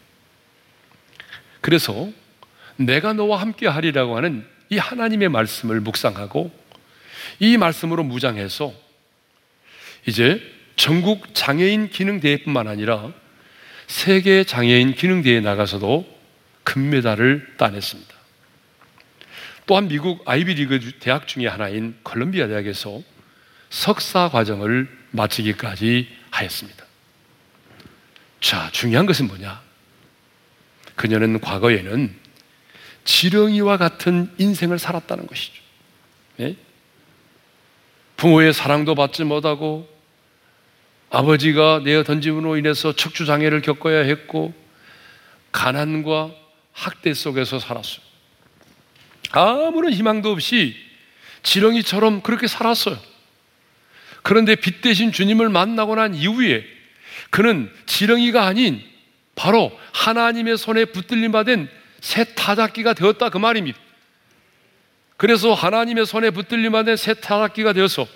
그래서 1.59 2.09
내가 2.77 3.13
너와 3.13 3.41
함께 3.41 3.67
하리라고 3.67 4.15
하는 4.15 4.45
이 4.69 4.77
하나님의 4.77 5.27
말씀을 5.29 5.81
묵상하고 5.81 6.51
이 7.39 7.57
말씀으로 7.57 8.03
무장해서 8.03 8.73
이제 10.05 10.41
전국 10.81 11.35
장애인 11.35 11.91
기능대회뿐만 11.91 12.67
아니라 12.67 13.13
세계 13.85 14.43
장애인 14.43 14.95
기능대회에 14.95 15.39
나가서도 15.39 16.07
금메달을 16.63 17.53
따냈습니다. 17.57 18.11
또한 19.67 19.88
미국 19.88 20.27
아이비리그 20.27 20.93
대학 21.00 21.27
중의 21.27 21.47
하나인 21.47 21.95
콜롬비아 22.01 22.47
대학에서 22.47 23.00
석사 23.69 24.29
과정을 24.29 24.89
마치기까지 25.11 26.07
하였습니다. 26.31 26.83
자, 28.39 28.71
중요한 28.71 29.05
것은 29.05 29.27
뭐냐? 29.27 29.61
그녀는 30.95 31.41
과거에는 31.41 32.15
지렁이와 33.03 33.77
같은 33.77 34.31
인생을 34.39 34.79
살았다는 34.79 35.27
것이죠. 35.27 35.61
네? 36.38 36.55
부모의 38.17 38.51
사랑도 38.51 38.95
받지 38.95 39.23
못하고 39.23 39.90
아버지가 41.12 41.82
내어 41.84 42.03
던짐으로 42.03 42.56
인해서 42.56 42.96
척추 42.96 43.25
장애를 43.25 43.62
겪어야 43.62 44.00
했고 44.00 44.53
가난과 45.51 46.32
학대 46.72 47.13
속에서 47.13 47.60
살았어요. 47.60 48.00
아무런 49.32 49.91
희망도 49.91 50.32
없이 50.32 50.75
지렁이처럼 51.44 52.22
그렇게 52.22 52.48
살았어요. 52.48 52.97
그런데 54.24 54.56
빛 54.56 54.82
대신 54.82 55.12
주님을 55.12 55.50
만나고 55.50 55.95
난 55.95 56.15
이후에 56.15 56.65
그는 57.30 57.69
지렁이가 57.88 58.45
아닌 58.45 58.82
바로 59.36 59.78
하나님의 59.93 60.58
손에 60.58 60.86
붙들림 60.86 61.34
받은 61.34 61.69
새 62.00 62.24
타작기가 62.36 62.93
되었다 62.93 63.30
그 63.30 63.38
말입니다. 63.38 63.78
그래서 65.17 65.54
하나님의 65.54 66.06
손에 66.06 66.30
붙들림 66.30 66.71
받은 66.71 66.95
새 66.95 67.15
타작기가 67.15 67.74
되어서 67.74 68.08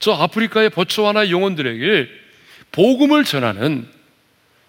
저 0.00 0.12
아프리카의 0.12 0.70
보츠와나 0.70 1.30
영혼들에게 1.30 2.23
복음을 2.74 3.22
전하는 3.22 3.88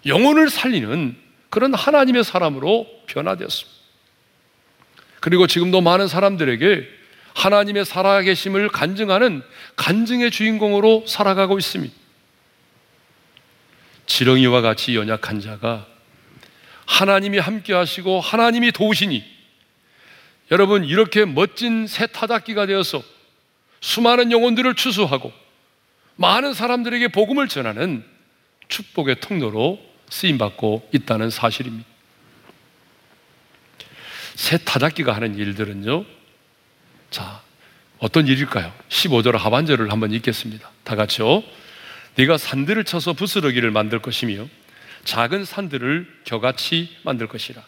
영혼을 0.06 0.48
살리는 0.48 1.16
그런 1.50 1.74
하나님의 1.74 2.22
사람으로 2.22 2.86
변화되었습니다. 3.06 3.76
그리고 5.18 5.48
지금도 5.48 5.80
많은 5.80 6.06
사람들에게 6.06 6.88
하나님의 7.34 7.84
살아계심을 7.84 8.68
간증하는 8.68 9.42
간증의 9.74 10.30
주인공으로 10.30 11.04
살아가고 11.08 11.58
있습니다. 11.58 11.92
지렁이와 14.06 14.60
같이 14.60 14.94
연약한 14.94 15.40
자가 15.40 15.84
하나님이 16.86 17.38
함께 17.38 17.74
하시고 17.74 18.20
하나님이 18.20 18.70
도우시니 18.70 19.24
여러분 20.52 20.84
이렇게 20.84 21.24
멋진 21.24 21.88
새 21.88 22.06
타작기가 22.06 22.66
되어서 22.66 23.02
수많은 23.80 24.30
영혼들을 24.30 24.76
추수하고 24.76 25.32
많은 26.16 26.54
사람들에게 26.54 27.08
복음을 27.08 27.48
전하는 27.48 28.04
축복의 28.68 29.20
통로로 29.20 29.78
쓰임 30.08 30.38
받고 30.38 30.88
있다는 30.92 31.30
사실입니다. 31.30 31.86
새 34.34 34.58
타작기가 34.58 35.14
하는 35.14 35.36
일들은요. 35.36 36.04
자, 37.10 37.42
어떤 37.98 38.26
일일까요? 38.26 38.72
15절 38.88 39.36
하반절을 39.36 39.90
한번 39.90 40.12
읽겠습니다. 40.12 40.70
다 40.84 40.96
같이요. 40.96 41.42
네가 42.16 42.38
산들을 42.38 42.84
쳐서 42.84 43.12
부스러기를 43.12 43.70
만들 43.70 44.00
것이며 44.00 44.46
작은 45.04 45.44
산들을 45.44 46.20
겨같이 46.24 46.96
만들 47.02 47.26
것이라. 47.28 47.62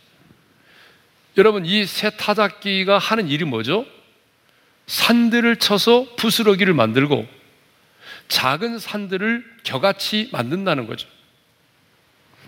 여러분, 1.37 1.65
이 1.65 1.87
새 1.87 2.11
타작기가 2.11 2.99
하는 2.99 3.29
일이 3.29 3.45
뭐죠? 3.45 3.87
산들을 4.87 5.57
쳐서 5.57 6.07
부스러기를 6.17 6.75
만들고 6.75 7.27
작은 8.29 8.79
산들을 8.79 9.45
겨같이 9.65 10.29
만든다는 10.33 10.87
거죠. 10.87 11.09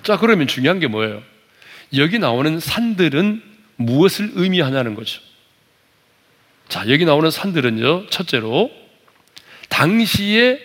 자, 0.03 0.17
그러면 0.19 0.47
중요한 0.47 0.79
게 0.79 0.87
뭐예요? 0.87 1.23
여기 1.97 2.19
나오는 2.19 2.61
산들은 2.61 3.43
무엇을 3.77 4.33
의미하냐는 4.35 4.95
거죠. 4.95 5.21
자, 6.69 6.89
여기 6.89 7.05
나오는 7.05 7.31
산들은요, 7.31 8.07
첫째로, 8.11 8.71
당시에 9.69 10.61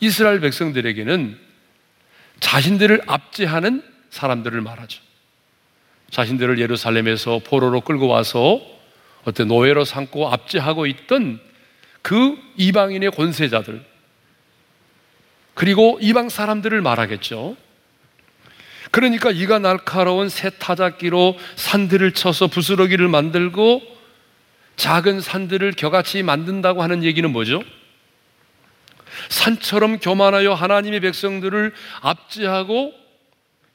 이스라엘 0.00 0.40
백성들에게는 0.40 1.38
자신들을 2.40 3.02
압제하는 3.06 3.82
사람들을 4.10 4.60
말하죠. 4.60 5.02
자신들을 6.10 6.58
예루살렘에서 6.58 7.40
포로로 7.44 7.82
끌고 7.82 8.08
와서 8.08 8.60
어떤 9.24 9.48
노예로 9.48 9.84
삼고 9.84 10.28
압제하고 10.32 10.86
있던 10.86 11.40
그 12.02 12.38
이방인의 12.56 13.10
권세자들, 13.10 13.84
그리고 15.54 15.98
이방 16.00 16.28
사람들을 16.28 16.80
말하겠죠. 16.80 17.56
그러니까 18.90 19.30
이가 19.30 19.58
날카로운 19.58 20.28
새 20.28 20.50
타작기로 20.50 21.38
산들을 21.56 22.12
쳐서 22.12 22.48
부스러기를 22.48 23.08
만들고 23.08 23.82
작은 24.76 25.20
산들을 25.20 25.72
겨같이 25.72 26.22
만든다고 26.22 26.82
하는 26.82 27.04
얘기는 27.04 27.28
뭐죠? 27.30 27.62
산처럼 29.28 29.98
교만하여 29.98 30.54
하나님의 30.54 31.00
백성들을 31.00 31.72
압제하고 32.00 32.94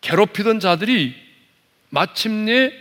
괴롭히던 0.02 0.60
자들이 0.60 1.16
마침내 1.90 2.74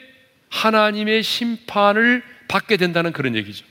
하나님의 0.50 1.22
심판을 1.22 2.22
받게 2.48 2.76
된다는 2.76 3.12
그런 3.12 3.36
얘기죠. 3.36 3.64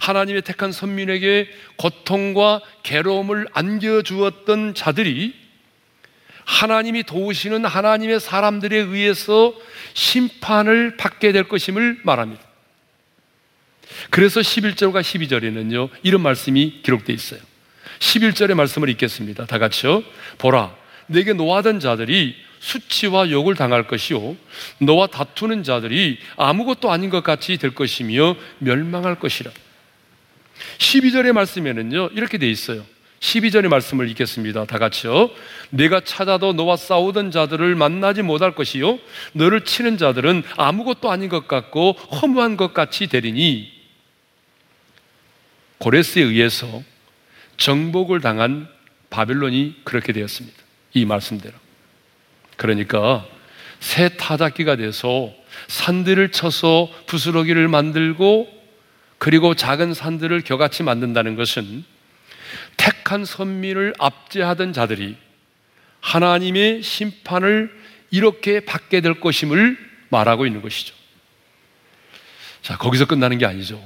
하나님의 0.00 0.42
택한 0.42 0.72
선민에게 0.72 1.48
고통과 1.76 2.60
괴로움을 2.82 3.48
안겨주었던 3.52 4.74
자들이 4.74 5.34
하나님이 6.44 7.02
도우시는 7.02 7.64
하나님의 7.64 8.20
사람들에 8.20 8.76
의해서 8.76 9.52
심판을 9.94 10.96
받게 10.96 11.32
될 11.32 11.48
것임을 11.48 12.00
말합니다. 12.04 12.42
그래서 14.10 14.40
11절과 14.40 15.00
12절에는요, 15.00 15.90
이런 16.02 16.20
말씀이 16.22 16.80
기록되어 16.82 17.14
있어요. 17.14 17.40
11절의 17.98 18.54
말씀을 18.54 18.88
읽겠습니다. 18.90 19.46
다 19.46 19.58
같이요. 19.58 20.04
보라, 20.38 20.74
내게 21.06 21.32
노하던 21.32 21.80
자들이 21.80 22.36
수치와 22.60 23.30
욕을 23.30 23.54
당할 23.54 23.86
것이요. 23.86 24.36
너와 24.78 25.08
다투는 25.08 25.62
자들이 25.62 26.18
아무것도 26.36 26.90
아닌 26.90 27.10
것 27.10 27.22
같이 27.22 27.56
될 27.58 27.74
것이며 27.74 28.36
멸망할 28.58 29.18
것이라. 29.18 29.50
12절의 30.78 31.32
말씀에는요, 31.32 32.10
이렇게 32.14 32.38
돼 32.38 32.50
있어요. 32.50 32.84
12절의 33.20 33.68
말씀을 33.68 34.08
읽겠습니다. 34.10 34.66
다 34.66 34.78
같이요. 34.78 35.30
내가 35.70 36.00
찾아도 36.00 36.52
너와 36.52 36.76
싸우던 36.76 37.30
자들을 37.30 37.74
만나지 37.74 38.22
못할 38.22 38.54
것이요. 38.54 38.98
너를 39.32 39.64
치는 39.64 39.98
자들은 39.98 40.42
아무것도 40.56 41.10
아닌 41.10 41.28
것 41.28 41.48
같고 41.48 41.92
허무한 41.92 42.56
것 42.56 42.74
같이 42.74 43.06
되리니 43.06 43.72
고레스에 45.78 46.22
의해서 46.22 46.82
정복을 47.56 48.20
당한 48.20 48.68
바벨론이 49.10 49.76
그렇게 49.84 50.12
되었습니다. 50.12 50.56
이 50.94 51.04
말씀대로. 51.04 51.54
그러니까 52.56 53.26
새 53.80 54.08
타작기가 54.16 54.76
돼서 54.76 55.32
산들을 55.68 56.32
쳐서 56.32 56.88
부스러기를 57.06 57.68
만들고 57.68 58.55
그리고 59.18 59.54
작은 59.54 59.94
산들을 59.94 60.42
겨같이 60.42 60.82
만든다는 60.82 61.36
것은 61.36 61.84
택한 62.76 63.24
선민을 63.24 63.94
압제하던 63.98 64.72
자들이 64.72 65.16
하나님의 66.00 66.82
심판을 66.82 67.72
이렇게 68.10 68.60
받게 68.60 69.00
될 69.00 69.20
것임을 69.20 69.76
말하고 70.10 70.46
있는 70.46 70.62
것이죠. 70.62 70.94
자, 72.62 72.76
거기서 72.76 73.06
끝나는 73.06 73.38
게 73.38 73.46
아니죠. 73.46 73.82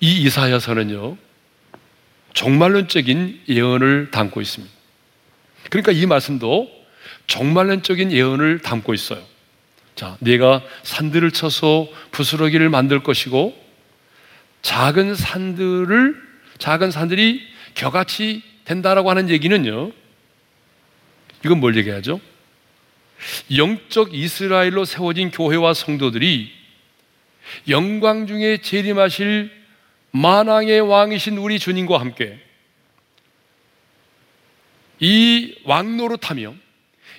이 0.00 0.22
이사야서는요, 0.22 1.16
종말론적인 2.34 3.42
예언을 3.48 4.10
담고 4.10 4.40
있습니다. 4.40 4.74
그러니까 5.70 5.92
이 5.92 6.06
말씀도 6.06 6.70
종말론적인 7.26 8.12
예언을 8.12 8.60
담고 8.60 8.94
있어요. 8.94 9.22
자, 9.98 10.16
내가 10.20 10.62
산들을 10.84 11.32
쳐서 11.32 11.88
부스러기를 12.12 12.68
만들 12.68 13.02
것이고 13.02 13.52
작은 14.62 15.16
산들을 15.16 16.14
작은 16.58 16.92
산들이 16.92 17.44
겨같이 17.74 18.44
된다라고 18.64 19.10
하는 19.10 19.28
얘기는요. 19.28 19.90
이건 21.44 21.58
뭘 21.58 21.76
얘기하죠? 21.76 22.20
영적 23.56 24.14
이스라엘로 24.14 24.84
세워진 24.84 25.32
교회와 25.32 25.74
성도들이 25.74 26.52
영광 27.68 28.28
중에 28.28 28.58
재림하실 28.58 29.50
만왕의 30.12 30.80
왕이신 30.80 31.38
우리 31.38 31.58
주님과 31.58 31.98
함께 31.98 32.38
이 35.00 35.56
왕노릇하며 35.64 36.54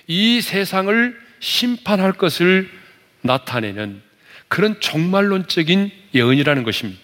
이 0.06 0.40
세상을 0.40 1.29
심판할 1.40 2.12
것을 2.12 2.70
나타내는 3.22 4.02
그런 4.48 4.78
종말론적인 4.80 5.90
예언이라는 6.14 6.62
것입니다. 6.62 7.00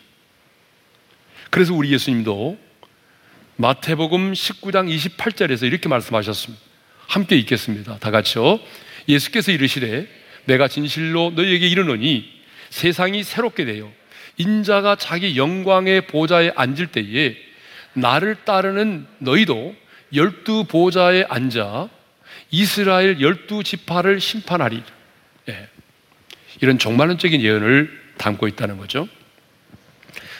그래서 1.51 1.75
우리 1.75 1.93
예수님도 1.93 2.59
마태복음 3.57 4.33
19장 4.33 4.95
28절에서 4.95 5.67
이렇게 5.67 5.89
말씀하셨습니다. 5.89 6.63
함께 7.07 7.37
읽겠습니다. 7.37 7.99
다 7.99 8.11
같이요. 8.11 8.61
예수께서 9.09 9.53
이르시되 9.53 10.09
내가 10.45 10.69
진실로 10.69 11.33
너희에게 11.35 11.67
이르노니 11.69 12.31
세상이 12.71 13.23
새롭게 13.23 13.65
되어 13.65 13.91
인자가 14.37 14.97
자기 14.97 15.37
영광의 15.37 16.09
보좌에 16.09 16.53
앉을 16.55 16.89
때에 16.89 17.37
나를 17.95 18.45
따르는 18.45 19.07
너희도 19.19 19.75
열두 20.15 20.65
보좌에 20.65 21.25
앉아 21.29 21.89
이스라엘 22.51 23.21
열두 23.21 23.65
지파를 23.65 24.21
심판하리. 24.21 24.83
예. 25.49 25.69
이런 26.61 26.79
종말론적인 26.79 27.41
예언을 27.41 28.07
담고 28.19 28.49
있다는 28.49 28.79
거죠. 28.79 29.09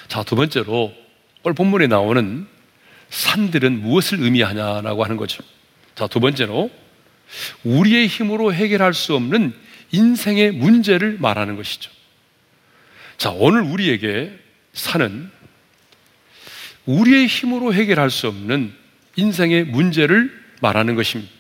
자, 0.09 0.23
두 0.23 0.37
번째로 0.37 0.95
오늘 1.43 1.55
본문에 1.55 1.87
나오는 1.87 2.47
산들은 3.11 3.81
무엇을 3.81 4.21
의미하냐라고 4.21 5.05
하는 5.05 5.17
거죠. 5.17 5.43
자, 5.95 6.07
두 6.07 6.21
번째로 6.21 6.71
우리의 7.65 8.07
힘으로 8.07 8.53
해결할 8.53 8.95
수 8.95 9.15
없는 9.15 9.55
인생의 9.93 10.53
문제를 10.53 11.19
말하는 11.21 11.57
것이죠. 11.57 11.91
자, 13.19 13.31
오늘 13.31 13.63
우리에게 13.63 14.33
산은 14.73 15.31
우리의 16.87 17.27
힘으로 17.27 17.75
해결할 17.75 18.11
수 18.11 18.29
없는 18.29 18.73
인생의 19.17 19.65
문제를 19.65 20.33
말하는 20.61 20.95
것입니다. 20.95 21.36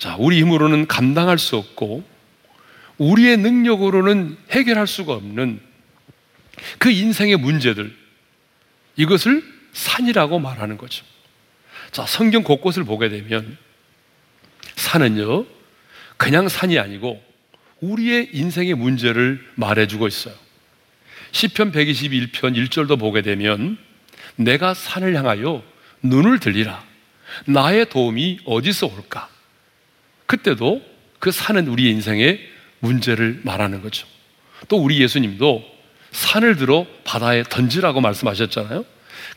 자, 0.00 0.16
우리 0.18 0.40
힘으로는 0.40 0.86
감당할 0.86 1.38
수 1.38 1.56
없고 1.56 2.02
우리의 2.96 3.36
능력으로는 3.36 4.38
해결할 4.50 4.86
수가 4.86 5.12
없는 5.12 5.60
그 6.78 6.90
인생의 6.90 7.36
문제들 7.36 7.94
이것을 8.96 9.44
산이라고 9.74 10.38
말하는 10.38 10.78
거죠. 10.78 11.04
자, 11.90 12.06
성경 12.06 12.42
곳곳을 12.42 12.84
보게 12.84 13.10
되면 13.10 13.58
산은요, 14.76 15.44
그냥 16.16 16.48
산이 16.48 16.78
아니고 16.78 17.22
우리의 17.80 18.30
인생의 18.32 18.74
문제를 18.74 19.46
말해주고 19.56 20.08
있어요. 20.08 20.34
시편 21.32 21.72
121편 21.72 22.56
1절도 22.56 22.98
보게 22.98 23.20
되면 23.20 23.76
내가 24.36 24.72
산을 24.72 25.14
향하여 25.14 25.62
눈을 26.02 26.40
들리라. 26.40 26.82
나의 27.44 27.90
도움이 27.90 28.40
어디서 28.46 28.86
올까? 28.86 29.28
그때도 30.30 30.80
그 31.18 31.32
산은 31.32 31.66
우리 31.66 31.90
인생의 31.90 32.40
문제를 32.78 33.40
말하는 33.42 33.82
거죠. 33.82 34.06
또 34.68 34.76
우리 34.76 35.00
예수님도 35.00 35.64
산을 36.12 36.54
들어 36.54 36.86
바다에 37.02 37.42
던지라고 37.42 38.00
말씀하셨잖아요. 38.00 38.84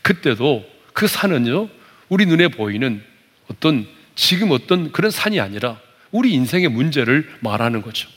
그때도 0.02 0.64
그 0.92 1.08
산은요, 1.08 1.68
우리 2.08 2.26
눈에 2.26 2.46
보이는 2.46 3.02
어떤 3.50 3.88
지금 4.14 4.52
어떤 4.52 4.92
그런 4.92 5.10
산이 5.10 5.40
아니라 5.40 5.80
우리 6.12 6.32
인생의 6.32 6.68
문제를 6.68 7.28
말하는 7.40 7.82
거죠. 7.82 8.08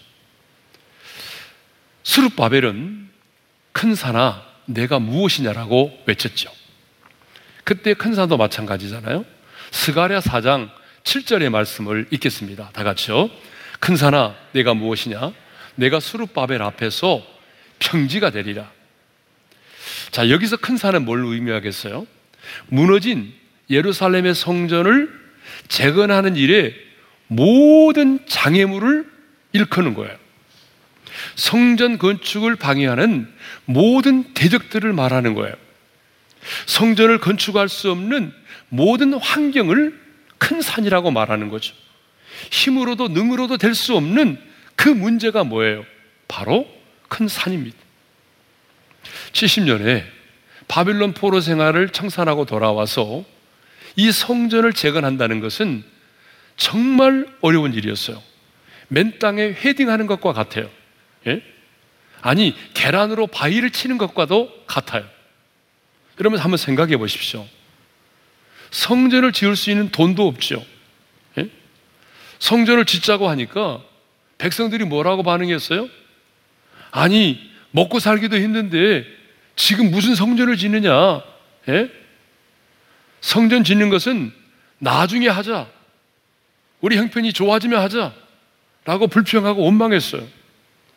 수르바벨은 2.04 3.10
큰 3.72 3.96
산아 3.96 4.44
내가 4.66 5.00
무엇이냐라고 5.00 5.98
외쳤죠. 6.06 6.52
그때 7.63 7.96
큰 7.96 8.13
산도 8.13 8.38
마찬가지잖아요. 8.38 9.26
스가랴 9.72 10.20
4장 10.20 10.77
7절의 11.08 11.50
말씀을 11.50 12.08
읽겠습니다. 12.12 12.70
다 12.74 12.84
같이요. 12.84 13.30
큰 13.80 13.96
산아 13.96 14.36
내가 14.52 14.74
무엇이냐? 14.74 15.32
내가 15.76 16.02
수르바벨 16.02 16.62
앞에서 16.62 17.26
평지가 17.80 18.32
되리라. 18.32 18.70
자, 20.12 20.30
여기서 20.30 20.58
큰 20.58 20.76
산은 20.76 21.06
뭘 21.06 21.24
의미하겠어요? 21.24 22.06
무너진 22.67 23.34
예루살렘의 23.70 24.36
성전을 24.36 25.10
재건하는 25.70 26.36
일에 26.36 26.76
모든 27.28 28.20
장애물을 28.28 29.10
일컫는 29.54 29.93
거예요. 29.93 30.13
성전 31.36 31.98
건축을 31.98 32.58
방해하는 32.58 33.32
모든 33.63 34.34
대적들을 34.34 34.91
말하는 34.91 35.36
거예요. 35.36 35.56
성전을 36.65 37.20
건축할 37.20 37.70
수 37.70 37.91
없는 37.91 38.34
모든 38.70 39.13
환경을 39.13 40.07
큰 40.38 40.62
산이라고 40.62 41.12
말하는 41.12 41.50
거죠. 41.50 41.73
힘으로도 42.52 43.10
능으로도 43.10 43.58
될 43.58 43.73
수 43.73 43.95
없는 43.95 44.39
그 44.76 44.89
문제가 44.89 45.43
뭐예요? 45.43 45.86
바로 46.28 46.67
큰 47.08 47.28
산입니다. 47.28 47.78
70년에 49.32 50.04
바빌론 50.67 51.13
포로 51.13 51.39
생활을 51.41 51.89
청산하고 51.89 52.45
돌아와서 52.45 53.23
이 53.95 54.12
성전을 54.12 54.73
재건한다는 54.73 55.39
것은 55.39 55.84
정말 56.58 57.26
어려운 57.41 57.73
일이었어요. 57.73 58.21
맨 58.89 59.17
땅에 59.19 59.41
헤딩하는 59.54 60.08
것과 60.08 60.34
같아요. 60.34 60.69
예? 61.28 61.41
아니, 62.21 62.56
계란으로 62.73 63.28
바위를 63.28 63.71
치는 63.71 63.97
것과도 63.97 64.52
같아요. 64.67 65.06
여러분 66.19 66.39
한번 66.39 66.58
생각해 66.58 66.97
보십시오. 66.97 67.45
성전을 68.71 69.32
지을 69.32 69.56
수 69.56 69.71
있는 69.71 69.89
돈도 69.89 70.27
없죠. 70.27 70.63
예? 71.38 71.49
성전을 72.39 72.86
짓자고 72.86 73.30
하니까 73.30 73.82
백성들이 74.38 74.86
뭐라고 74.86 75.23
반응했어요? 75.23 75.89
아니, 76.91 77.51
먹고 77.71 77.99
살기도 77.99 78.38
힘든데 78.38 79.06
지금 79.56 79.91
무슨 79.91 80.15
성전을 80.15 80.58
짓느냐? 80.58 81.21
예? 81.69 81.91
성전 83.21 83.63
짓는 83.63 83.89
것은 83.89 84.32
나중에 84.80 85.27
하자. 85.27 85.67
우리 86.82 86.97
형편이 86.97 87.34
좋아지면 87.34 87.82
하자. 87.82 88.13
라고 88.86 89.08
불평하고 89.08 89.63
원망했어요. 89.63 90.25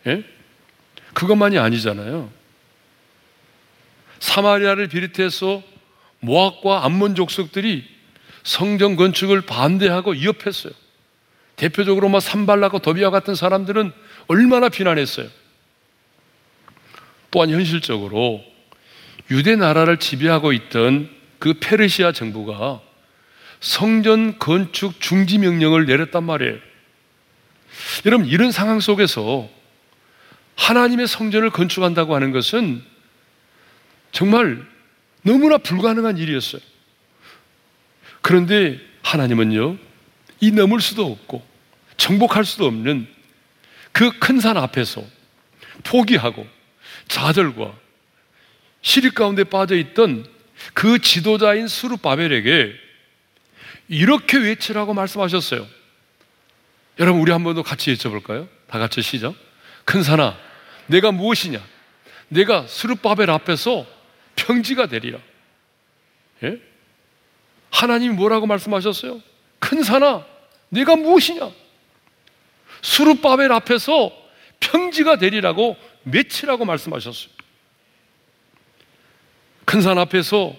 예? 0.06 0.22
그것만이 1.12 1.58
아니잖아요. 1.58 2.30
사마리아를 4.20 4.88
비롯해서 4.88 5.62
모압과 6.20 6.84
암몬 6.84 7.14
족속들이 7.14 7.84
성전 8.42 8.96
건축을 8.96 9.42
반대하고 9.42 10.12
위협했어요. 10.12 10.72
대표적으로 11.56 12.08
막 12.08 12.20
산발라고 12.20 12.78
도비아 12.78 13.10
같은 13.10 13.34
사람들은 13.34 13.92
얼마나 14.28 14.68
비난했어요. 14.68 15.28
또한 17.30 17.50
현실적으로 17.50 18.42
유대 19.30 19.56
나라를 19.56 19.98
지배하고 19.98 20.52
있던 20.52 21.10
그 21.38 21.54
페르시아 21.60 22.12
정부가 22.12 22.80
성전 23.60 24.38
건축 24.38 25.00
중지 25.00 25.38
명령을 25.38 25.86
내렸단 25.86 26.24
말이에요. 26.24 26.58
여러분, 28.06 28.26
이런 28.26 28.52
상황 28.52 28.80
속에서 28.80 29.48
하나님의 30.56 31.06
성전을 31.06 31.50
건축한다고 31.50 32.14
하는 32.14 32.32
것은 32.32 32.82
정말 34.12 34.66
너무나 35.22 35.58
불가능한 35.58 36.18
일이었어요. 36.18 36.60
그런데 38.22 38.78
하나님은요, 39.02 39.76
이 40.40 40.50
넘을 40.52 40.80
수도 40.80 41.06
없고, 41.10 41.44
정복할 41.96 42.44
수도 42.44 42.66
없는 42.66 43.06
그 43.92 44.10
큰 44.20 44.40
산 44.40 44.56
앞에서 44.56 45.04
포기하고 45.84 46.46
좌절과 47.08 47.74
시립 48.82 49.14
가운데 49.14 49.44
빠져 49.44 49.74
있던 49.76 50.24
그 50.74 50.98
지도자인 51.00 51.66
수르바벨에게 51.68 52.72
이렇게 53.88 54.38
외치라고 54.38 54.94
말씀하셨어요. 54.94 55.66
여러분 56.98 57.20
우리 57.20 57.32
한 57.32 57.42
번 57.42 57.54
더 57.54 57.62
같이 57.62 57.90
외쳐볼까요? 57.90 58.48
다 58.68 58.78
같이 58.78 59.02
시작. 59.02 59.34
큰 59.84 60.02
산아, 60.02 60.38
내가 60.86 61.10
무엇이냐? 61.12 61.60
내가 62.28 62.66
수르바벨 62.66 63.30
앞에서 63.30 63.86
평지가 64.46 64.86
되리라. 64.86 65.18
예? 66.42 66.60
하나님이 67.70 68.14
뭐라고 68.14 68.46
말씀하셨어요? 68.46 69.20
큰 69.58 69.82
산아, 69.82 70.26
내가 70.70 70.96
무엇이냐? 70.96 71.50
수르바벨 72.82 73.52
앞에서 73.52 74.10
평지가 74.60 75.16
되리라고 75.18 75.76
외치라고 76.04 76.64
말씀하셨어요. 76.64 77.30
큰 79.66 79.82
산 79.82 79.98
앞에서 79.98 80.56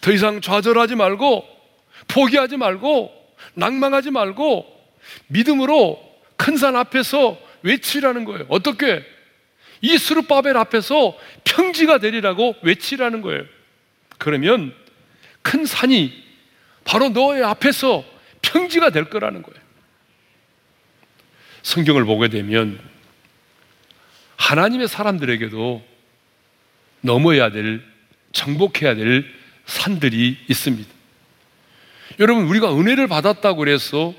더 0.00 0.12
이상 0.12 0.40
좌절하지 0.40 0.94
말고 0.94 1.44
포기하지 2.06 2.56
말고 2.56 3.12
낭망하지 3.54 4.10
말고 4.12 4.64
믿음으로 5.26 6.00
큰 6.36 6.56
산 6.56 6.76
앞에서 6.76 7.36
외치라는 7.62 8.24
거예요. 8.24 8.46
어떻게? 8.48 9.04
이 9.84 9.98
수르바벨 9.98 10.56
앞에서 10.56 11.14
평지가 11.44 11.98
되리라고 11.98 12.56
외치라는 12.62 13.20
거예요. 13.20 13.44
그러면 14.16 14.74
큰 15.42 15.66
산이 15.66 16.24
바로 16.84 17.10
너의 17.10 17.44
앞에서 17.44 18.02
평지가 18.40 18.88
될 18.88 19.10
거라는 19.10 19.42
거예요. 19.42 19.60
성경을 21.60 22.06
보게 22.06 22.28
되면 22.28 22.80
하나님의 24.36 24.88
사람들에게도 24.88 25.84
넘어야 27.02 27.50
될, 27.50 27.84
정복해야 28.32 28.94
될 28.94 29.30
산들이 29.66 30.38
있습니다. 30.48 30.90
여러분, 32.20 32.46
우리가 32.46 32.74
은혜를 32.74 33.06
받았다고 33.06 33.58
그래서 33.58 34.14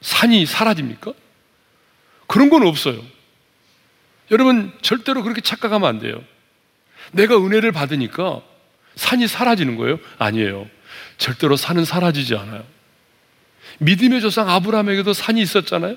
산이 0.00 0.46
사라집니까? 0.46 1.12
그런 2.26 2.50
건 2.50 2.66
없어요. 2.66 3.13
여러분, 4.34 4.72
절대로 4.82 5.22
그렇게 5.22 5.40
착각하면 5.40 5.88
안 5.88 6.00
돼요. 6.00 6.20
내가 7.12 7.36
은혜를 7.38 7.70
받으니까 7.70 8.42
산이 8.96 9.28
사라지는 9.28 9.76
거예요? 9.76 10.00
아니에요. 10.18 10.68
절대로 11.18 11.54
산은 11.54 11.84
사라지지 11.84 12.34
않아요. 12.34 12.64
믿음의 13.78 14.20
조상 14.20 14.50
아브라함에게도 14.50 15.12
산이 15.12 15.40
있었잖아요. 15.40 15.96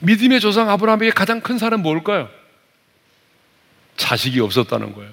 믿음의 0.00 0.40
조상 0.40 0.68
아브라함에게 0.70 1.12
가장 1.12 1.40
큰 1.40 1.56
산은 1.56 1.82
뭘까요? 1.82 2.28
자식이 3.96 4.40
없었다는 4.40 4.92
거예요. 4.94 5.12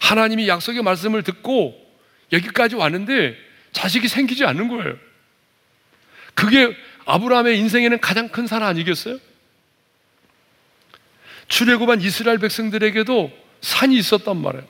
하나님이 0.00 0.48
약속의 0.48 0.82
말씀을 0.82 1.22
듣고 1.22 1.80
여기까지 2.32 2.74
왔는데 2.74 3.36
자식이 3.70 4.08
생기지 4.08 4.44
않는 4.44 4.66
거예요. 4.66 4.96
그게 6.34 6.74
아브라함의 7.04 7.60
인생에는 7.60 8.00
가장 8.00 8.28
큰 8.28 8.48
산 8.48 8.64
아니겠어요? 8.64 9.20
출애굽한 11.50 12.00
이스라엘 12.00 12.38
백성들에게도 12.38 13.30
산이 13.60 13.96
있었단 13.98 14.36
말이에요. 14.38 14.64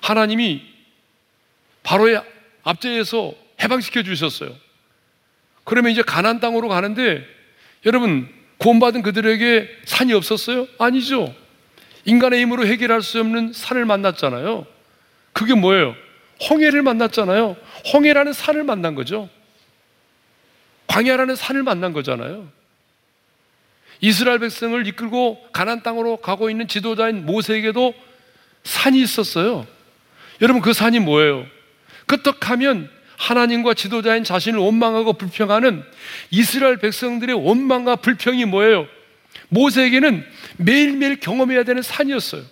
하나님이 0.00 0.62
바로의 1.82 2.22
앞제에서 2.64 3.34
해방시켜 3.62 4.02
주셨어요. 4.02 4.54
그러면 5.64 5.92
이제 5.92 6.02
가난 6.02 6.40
땅으로 6.40 6.68
가는데 6.68 7.24
여러분 7.86 8.28
구원받은 8.58 9.02
그들에게 9.02 9.68
산이 9.84 10.12
없었어요? 10.14 10.66
아니죠. 10.78 11.34
인간의 12.06 12.40
힘으로 12.40 12.66
해결할 12.66 13.02
수 13.02 13.20
없는 13.20 13.52
산을 13.52 13.84
만났잖아요. 13.84 14.66
그게 15.32 15.54
뭐예요? 15.54 15.94
홍해를 16.48 16.82
만났잖아요. 16.82 17.56
홍해라는 17.92 18.32
산을 18.32 18.64
만난 18.64 18.94
거죠. 18.94 19.28
광야라는 20.86 21.36
산을 21.36 21.62
만난 21.62 21.92
거잖아요. 21.92 22.50
이스라엘 24.00 24.38
백성을 24.38 24.86
이끌고 24.86 25.48
가난 25.52 25.82
땅으로 25.82 26.18
가고 26.18 26.50
있는 26.50 26.68
지도자인 26.68 27.26
모세에게도 27.26 27.94
산이 28.64 29.00
있었어요. 29.00 29.66
여러분 30.40 30.62
그 30.62 30.72
산이 30.72 31.00
뭐예요? 31.00 31.46
끄떡하면 32.06 32.90
하나님과 33.16 33.74
지도자인 33.74 34.24
자신을 34.24 34.58
원망하고 34.58 35.12
불평하는 35.12 35.84
이스라엘 36.30 36.78
백성들의 36.78 37.36
원망과 37.36 37.96
불평이 37.96 38.46
뭐예요? 38.46 38.86
모세에게는 39.48 40.24
매일매일 40.56 41.20
경험해야 41.20 41.64
되는 41.64 41.82
산이었어요. 41.82 42.42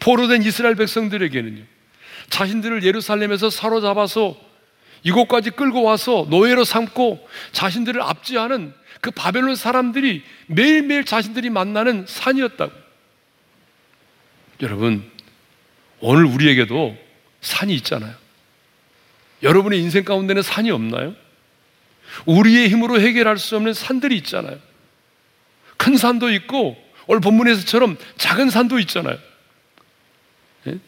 포로된 0.00 0.42
이스라엘 0.42 0.74
백성들에게는요. 0.74 1.62
자신들을 2.28 2.82
예루살렘에서 2.82 3.48
사로잡아서 3.48 4.36
이곳까지 5.04 5.50
끌고 5.50 5.82
와서 5.82 6.26
노예로 6.28 6.64
삼고 6.64 7.26
자신들을 7.52 8.02
압제하는 8.02 8.74
그 9.00 9.10
바벨론 9.10 9.56
사람들이 9.56 10.24
매일매일 10.46 11.04
자신들이 11.04 11.50
만나는 11.50 12.06
산이었다고. 12.08 12.72
여러분, 14.62 15.10
오늘 16.00 16.24
우리에게도 16.24 16.96
산이 17.40 17.74
있잖아요. 17.76 18.14
여러분의 19.42 19.80
인생 19.80 20.04
가운데는 20.04 20.42
산이 20.42 20.70
없나요? 20.70 21.14
우리의 22.24 22.68
힘으로 22.68 23.00
해결할 23.00 23.38
수 23.38 23.56
없는 23.56 23.74
산들이 23.74 24.16
있잖아요. 24.18 24.58
큰 25.76 25.96
산도 25.96 26.30
있고, 26.32 26.76
오늘 27.06 27.20
본문에서처럼 27.20 27.96
작은 28.16 28.50
산도 28.50 28.78
있잖아요. 28.80 29.18
예? 30.68 30.78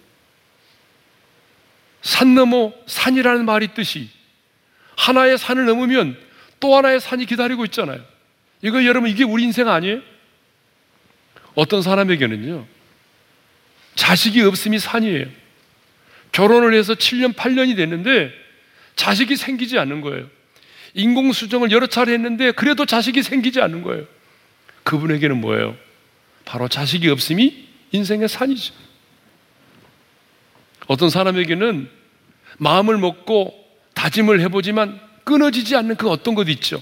산 2.03 2.35
넘어 2.35 2.73
산이라는 2.87 3.45
말이 3.45 3.67
있듯이 3.67 4.09
하나의 4.97 5.39
산을 5.39 5.67
넘으면 5.67 6.19
또 6.61 6.77
하나의 6.77 7.01
산이 7.01 7.27
기다리고 7.27 7.65
있잖아요. 7.67 8.01
이거 8.63 8.85
여러분 8.85 9.11
이게 9.11 9.25
우리 9.25 9.45
인생 9.45 9.69
아니에요? 9.69 10.01
어떤 11.55 11.83
사람에게는요. 11.83 12.67
자식이 13.95 14.41
없음이 14.43 14.79
산이에요. 14.79 15.27
결혼을 16.33 16.75
해서 16.75 16.95
7년, 16.95 17.35
8년이 17.35 17.77
됐는데 17.77 18.33
자식이 18.97 19.37
생기지 19.37 19.79
않는 19.79 20.01
거예요. 20.01 20.29
인공수정을 20.95 21.71
여러 21.71 21.87
차례 21.87 22.13
했는데 22.13 22.53
그래도 22.53 22.87
자식이 22.87 23.23
생기지 23.23 23.61
않는 23.61 23.83
거예요. 23.83 24.07
그분에게는 24.85 25.41
뭐예요? 25.41 25.77
바로 26.45 26.69
자식이 26.69 27.09
없음이 27.09 27.67
인생의 27.93 28.29
산이죠. 28.29 28.75
어떤 30.87 31.11
사람에게는 31.11 31.91
마음을 32.59 32.99
먹고 32.99 33.55
다짐을 33.95 34.41
해보지만 34.41 35.08
끊어지지 35.29 35.77
않는 35.77 35.97
그 35.97 36.09
어떤 36.09 36.35
것 36.35 36.49
있죠. 36.49 36.81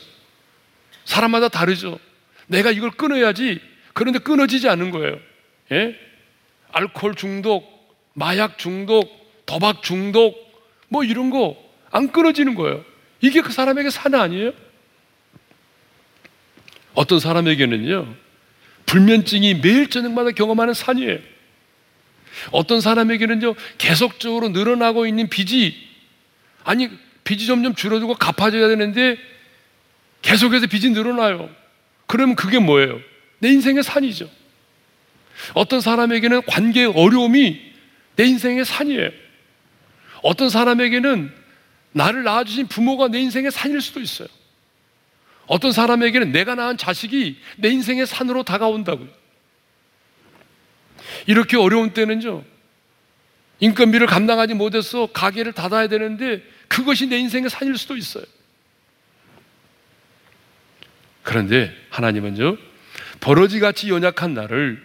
사람마다 1.04 1.48
다르죠. 1.48 1.98
내가 2.46 2.70
이걸 2.70 2.90
끊어야지. 2.90 3.60
그런데 3.92 4.18
끊어지지 4.18 4.68
않는 4.68 4.90
거예요. 4.90 5.18
예? 5.72 5.96
알코올 6.72 7.14
중독, 7.14 7.98
마약 8.12 8.58
중독, 8.58 9.44
도박 9.46 9.82
중독, 9.82 10.34
뭐 10.88 11.02
이런 11.04 11.30
거 11.30 11.66
안 11.90 12.12
끊어지는 12.12 12.54
거예요. 12.54 12.84
이게 13.22 13.40
그 13.40 13.52
사람에게 13.52 13.88
산 13.88 14.14
아니에요? 14.14 14.52
어떤 16.94 17.20
사람에게는요, 17.20 18.14
불면증이 18.86 19.54
매일 19.62 19.88
저녁마다 19.88 20.30
경험하는 20.30 20.74
산이에요. 20.74 21.18
어떤 22.50 22.82
사람에게는요, 22.82 23.54
계속적으로 23.78 24.50
늘어나고 24.50 25.06
있는 25.06 25.28
빚이, 25.28 25.74
아니, 26.64 26.90
빚이 27.26 27.46
점점 27.46 27.74
줄어들고 27.74 28.14
갚아져야 28.14 28.68
되는데, 28.68 29.18
계속해서 30.22 30.68
빚이 30.68 30.90
늘어나요. 30.90 31.50
그러면 32.06 32.36
그게 32.36 32.58
뭐예요? 32.58 33.00
내 33.40 33.48
인생의 33.48 33.82
산이죠. 33.82 34.30
어떤 35.52 35.80
사람에게는 35.80 36.42
관계의 36.46 36.92
어려움이 36.94 37.60
내 38.14 38.24
인생의 38.24 38.64
산이에요. 38.64 39.10
어떤 40.22 40.48
사람에게는 40.48 41.32
나를 41.92 42.22
낳아주신 42.22 42.68
부모가 42.68 43.08
내 43.08 43.18
인생의 43.20 43.50
산일 43.50 43.80
수도 43.80 44.00
있어요. 44.00 44.28
어떤 45.46 45.72
사람에게는 45.72 46.32
내가 46.32 46.54
낳은 46.54 46.76
자식이 46.76 47.38
내 47.56 47.68
인생의 47.68 48.06
산으로 48.06 48.42
다가온다고요. 48.44 49.08
이렇게 51.26 51.56
어려운 51.56 51.92
때는요, 51.92 52.44
인건비를 53.60 54.06
감당하지 54.06 54.54
못해서 54.54 55.06
가게를 55.06 55.52
닫아야 55.52 55.88
되는데 55.88 56.42
그것이 56.68 57.06
내 57.06 57.18
인생의 57.18 57.50
산일 57.50 57.76
수도 57.78 57.96
있어요. 57.96 58.24
그런데 61.22 61.74
하나님은요, 61.90 62.56
버러지 63.20 63.60
같이 63.60 63.88
연약한 63.90 64.34
나를 64.34 64.84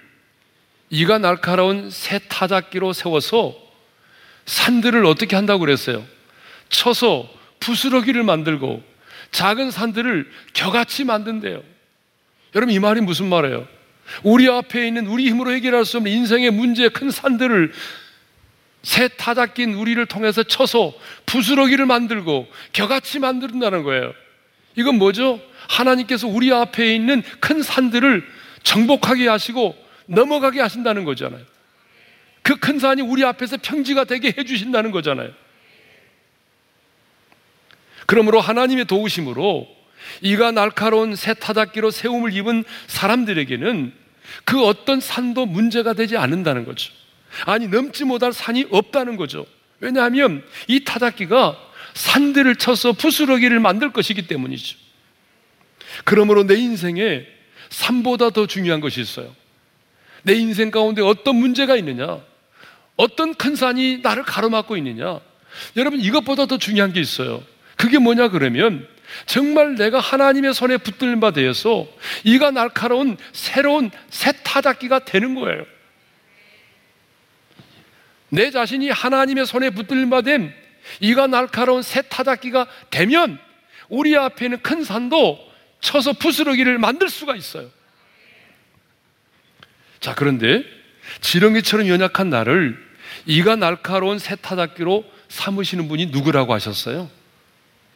이가 0.89 1.17
날카로운 1.17 1.89
새 1.89 2.19
타작기로 2.19 2.93
세워서 2.93 3.55
산들을 4.45 5.05
어떻게 5.05 5.35
한다고 5.35 5.59
그랬어요? 5.59 6.05
쳐서 6.69 7.31
부스러기를 7.59 8.23
만들고 8.23 8.83
작은 9.31 9.71
산들을 9.71 10.29
겨같이 10.53 11.05
만든대요. 11.05 11.63
여러분 12.55 12.73
이 12.73 12.79
말이 12.79 13.01
무슨 13.01 13.27
말이에요? 13.29 13.67
우리 14.23 14.49
앞에 14.49 14.87
있는 14.87 15.07
우리 15.07 15.29
힘으로 15.29 15.53
해결할 15.53 15.85
수 15.85 15.97
없는 15.97 16.11
인생의 16.11 16.51
문제 16.51 16.89
큰 16.89 17.11
산들을 17.11 17.71
새 18.83 19.07
타작 19.09 19.53
낀 19.53 19.73
우리를 19.73 20.03
통해서 20.07 20.43
쳐서 20.43 20.93
부스러기를 21.25 21.85
만들고 21.85 22.47
겨같이 22.73 23.19
만든다는 23.19 23.83
거예요. 23.83 24.13
이건 24.75 24.95
뭐죠? 24.97 25.39
하나님께서 25.69 26.27
우리 26.27 26.51
앞에 26.51 26.95
있는 26.95 27.21
큰 27.39 27.61
산들을 27.61 28.25
정복하게 28.63 29.27
하시고 29.27 29.75
넘어가게 30.07 30.59
하신다는 30.61 31.05
거잖아요. 31.05 31.41
그 32.43 32.55
큰 32.55 32.79
산이 32.79 33.01
우리 33.01 33.23
앞에서 33.23 33.57
평지가 33.61 34.05
되게 34.05 34.33
해주신다는 34.37 34.91
거잖아요. 34.91 35.31
그러므로 38.07 38.41
하나님의 38.41 38.85
도우심으로 38.85 39.67
이가 40.21 40.51
날카로운 40.51 41.15
새 41.15 41.33
타작기로 41.33 41.91
세움을 41.91 42.33
입은 42.33 42.63
사람들에게는 42.87 43.93
그 44.43 44.65
어떤 44.65 44.99
산도 44.99 45.45
문제가 45.45 45.93
되지 45.93 46.17
않는다는 46.17 46.65
거죠. 46.65 46.91
아니, 47.45 47.67
넘지 47.67 48.03
못할 48.05 48.33
산이 48.33 48.67
없다는 48.69 49.15
거죠. 49.17 49.45
왜냐하면 49.79 50.43
이 50.67 50.83
타작기가 50.83 51.57
산들을 51.93 52.55
쳐서 52.55 52.93
부스러기를 52.93 53.59
만들 53.59 53.91
것이기 53.91 54.27
때문이죠. 54.27 54.77
그러므로 56.05 56.43
내 56.45 56.55
인생에 56.55 57.25
산보다 57.69 58.29
더 58.29 58.47
중요한 58.47 58.79
것이 58.79 59.01
있어요. 59.01 59.35
내 60.23 60.33
인생 60.33 60.71
가운데 60.71 61.01
어떤 61.01 61.35
문제가 61.35 61.75
있느냐? 61.77 62.19
어떤 62.95 63.33
큰 63.33 63.55
산이 63.55 63.99
나를 63.99 64.23
가로막고 64.23 64.77
있느냐? 64.77 65.19
여러분, 65.75 65.99
이것보다 65.99 66.45
더 66.45 66.57
중요한 66.57 66.93
게 66.93 66.99
있어요. 66.99 67.43
그게 67.75 67.97
뭐냐, 67.97 68.29
그러면 68.29 68.87
정말 69.25 69.75
내가 69.75 69.99
하나님의 69.99 70.53
손에 70.53 70.77
붙들린 70.77 71.19
바 71.19 71.31
되어서 71.31 71.87
이가 72.23 72.51
날카로운 72.51 73.17
새로운 73.33 73.91
새 74.09 74.31
타작기가 74.43 74.99
되는 74.99 75.35
거예요. 75.35 75.65
내 78.31 78.49
자신이 78.49 78.89
하나님의 78.89 79.45
손에 79.45 79.69
바된 79.69 80.53
이가 81.01 81.27
날카로운 81.27 81.81
새 81.81 82.01
타작기가 82.01 82.65
되면 82.89 83.37
우리 83.89 84.17
앞에는 84.17 84.61
큰 84.61 84.83
산도 84.83 85.37
쳐서 85.81 86.13
부스러기를 86.13 86.77
만들 86.77 87.09
수가 87.09 87.35
있어요. 87.35 87.69
자, 89.99 90.15
그런데 90.15 90.63
지렁이처럼 91.19 91.87
연약한 91.87 92.29
나를 92.29 92.77
이가 93.25 93.57
날카로운 93.57 94.17
새 94.17 94.35
타작기로 94.35 95.03
삼으시는 95.27 95.89
분이 95.89 96.07
누구라고 96.07 96.53
하셨어요? 96.53 97.09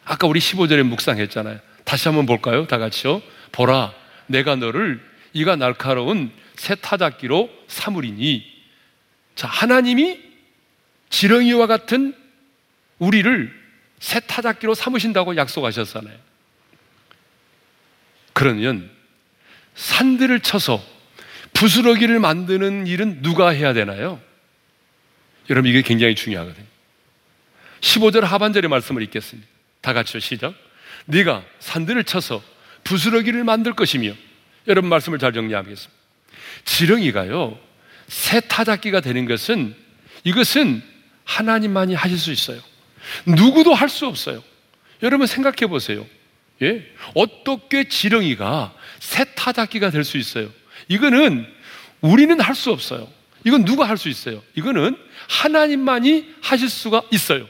아까 0.03 0.27
우리 0.27 0.39
15절에 0.39 0.83
묵상했잖아요. 0.83 1.59
다시 1.85 2.07
한번 2.09 2.25
볼까요? 2.25 2.67
다 2.67 2.77
같이요. 2.77 3.21
보라, 3.53 3.93
내가 4.27 4.55
너를 4.55 5.01
이가 5.33 5.55
날카로운 5.55 6.31
새 6.55 6.75
타작기로 6.75 7.49
삼으리니. 7.67 8.54
자, 9.35 9.47
하나님이 9.47 10.19
지렁이와 11.09 11.67
같은 11.67 12.15
우리를 12.99 13.53
새 13.99 14.19
타작기로 14.21 14.73
삼으신다고 14.73 15.35
약속하셨잖아요. 15.35 16.17
그러면 18.33 18.89
산들을 19.75 20.39
쳐서 20.41 20.83
부스러기를 21.53 22.19
만드는 22.19 22.87
일은 22.87 23.21
누가 23.21 23.49
해야 23.49 23.73
되나요? 23.73 24.21
여러분, 25.49 25.69
이게 25.69 25.81
굉장히 25.81 26.15
중요하거든요. 26.15 26.65
15절 27.81 28.21
하반절의 28.21 28.69
말씀을 28.69 29.03
읽겠습니다. 29.03 29.47
다 29.81 29.93
같이요, 29.93 30.19
시작. 30.19 30.53
네가 31.05 31.45
산들을 31.59 32.03
쳐서 32.05 32.41
부스러기를 32.83 33.43
만들 33.43 33.73
것이며, 33.73 34.13
여러분 34.67 34.89
말씀을 34.89 35.19
잘 35.19 35.33
정리하겠습니다. 35.33 35.93
지렁이가요, 36.65 37.59
새 38.07 38.39
타작기가 38.41 39.01
되는 39.01 39.25
것은 39.25 39.75
이것은 40.23 40.81
하나님만이 41.23 41.95
하실 41.95 42.17
수 42.17 42.31
있어요. 42.31 42.61
누구도 43.25 43.73
할 43.73 43.89
수 43.89 44.05
없어요. 44.07 44.43
여러분 45.03 45.27
생각해 45.27 45.67
보세요. 45.67 46.05
예? 46.61 46.85
어떻게 47.13 47.87
지렁이가 47.87 48.73
새 48.99 49.25
타작기가 49.35 49.89
될 49.91 50.03
수 50.03 50.17
있어요? 50.17 50.51
이거는 50.87 51.45
우리는 52.01 52.39
할 52.39 52.55
수 52.55 52.71
없어요. 52.71 53.11
이건 53.43 53.65
누가 53.65 53.87
할 53.87 53.97
수 53.97 54.09
있어요? 54.09 54.41
이거는 54.55 54.97
하나님만이 55.29 56.33
하실 56.41 56.69
수가 56.69 57.03
있어요. 57.11 57.47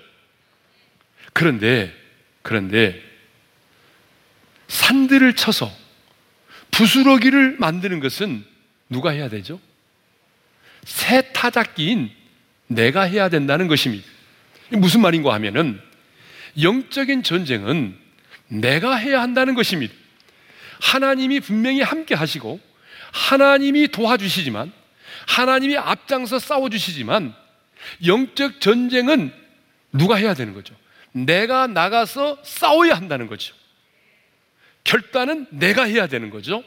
그런데, 1.34 1.94
그런데, 2.42 3.02
산들을 4.68 5.36
쳐서 5.36 5.72
부스러기를 6.72 7.58
만드는 7.60 8.00
것은 8.00 8.44
누가 8.90 9.12
해야 9.12 9.30
되죠? 9.30 9.60
새 10.86 11.34
타작기인 11.34 12.12
내가 12.68 13.02
해야 13.02 13.30
된다는 13.30 13.68
것입니다. 13.68 14.06
무슨 14.70 15.02
말인가 15.02 15.34
하면은 15.34 15.80
영적인 16.62 17.24
전쟁은 17.24 17.98
내가 18.48 18.96
해야 18.96 19.22
한다는 19.22 19.56
것입니다. 19.56 19.94
하나님이 20.80 21.40
분명히 21.40 21.82
함께 21.82 22.16
하시고 22.16 22.60
하나님이 23.12 23.90
도와주시지만 23.90 24.72
하나님이 25.28 25.78
앞장서 25.78 26.40
싸워주시지만 26.40 27.34
영적 28.06 28.62
전쟁은 28.62 29.32
누가 29.94 30.16
해야 30.16 30.34
되는 30.34 30.54
거죠? 30.54 30.76
내가 31.12 31.68
나가서 31.68 32.40
싸워야 32.44 32.94
한다는 32.94 33.28
거죠. 33.28 33.56
결단은 34.84 35.48
내가 35.50 35.84
해야 35.84 36.08
되는 36.08 36.30
거죠. 36.30 36.64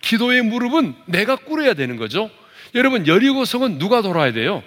기도의 0.00 0.42
무릎은 0.42 0.94
내가 1.06 1.36
꿇어야 1.36 1.74
되는 1.74 1.96
거죠. 1.96 2.30
여러분, 2.74 3.06
여리고성은 3.06 3.78
누가 3.78 4.02
돌아야 4.02 4.32
돼요? 4.32 4.62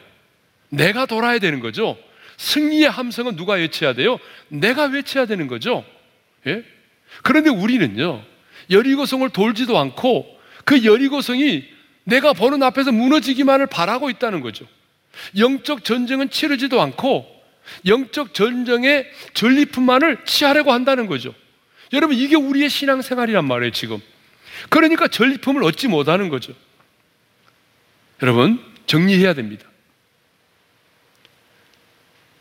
내가 0.70 1.06
돌아야 1.06 1.40
되는 1.40 1.60
거죠. 1.60 1.98
승리의 2.38 2.90
함성은 2.90 3.36
누가 3.36 3.54
외쳐야 3.54 3.94
돼요? 3.94 4.18
내가 4.48 4.86
외쳐야 4.86 5.26
되는 5.26 5.48
거죠. 5.48 5.86
예? 6.48 6.64
그런데 7.22 7.50
우리는요, 7.50 8.24
여리고성을 8.70 9.28
돌지도 9.30 9.78
않고 9.78 10.40
그 10.66 10.84
여리고성이 10.84 11.64
내가 12.04 12.34
보는 12.34 12.64
앞에서 12.64 12.92
무너지기만을 12.92 13.68
바라고 13.68 14.10
있다는 14.10 14.42
거죠. 14.42 14.66
영적 15.38 15.84
전쟁은 15.84 16.30
치르지도 16.32 16.82
않고 16.82 17.26
영적 17.86 18.34
전쟁의 18.34 19.10
전리품만을 19.34 20.26
취하려고 20.26 20.74
한다는 20.74 21.06
거죠. 21.06 21.34
여러분, 21.94 22.18
이게 22.18 22.36
우리의 22.36 22.70
신앙생활이란 22.70 23.46
말이에요, 23.46 23.72
지금. 23.72 24.00
그러니까 24.70 25.08
전리품을 25.08 25.64
얻지 25.64 25.88
못하는 25.88 26.30
거죠. 26.30 26.54
여러분, 28.22 28.64
정리해야 28.86 29.34
됩니다. 29.34 29.68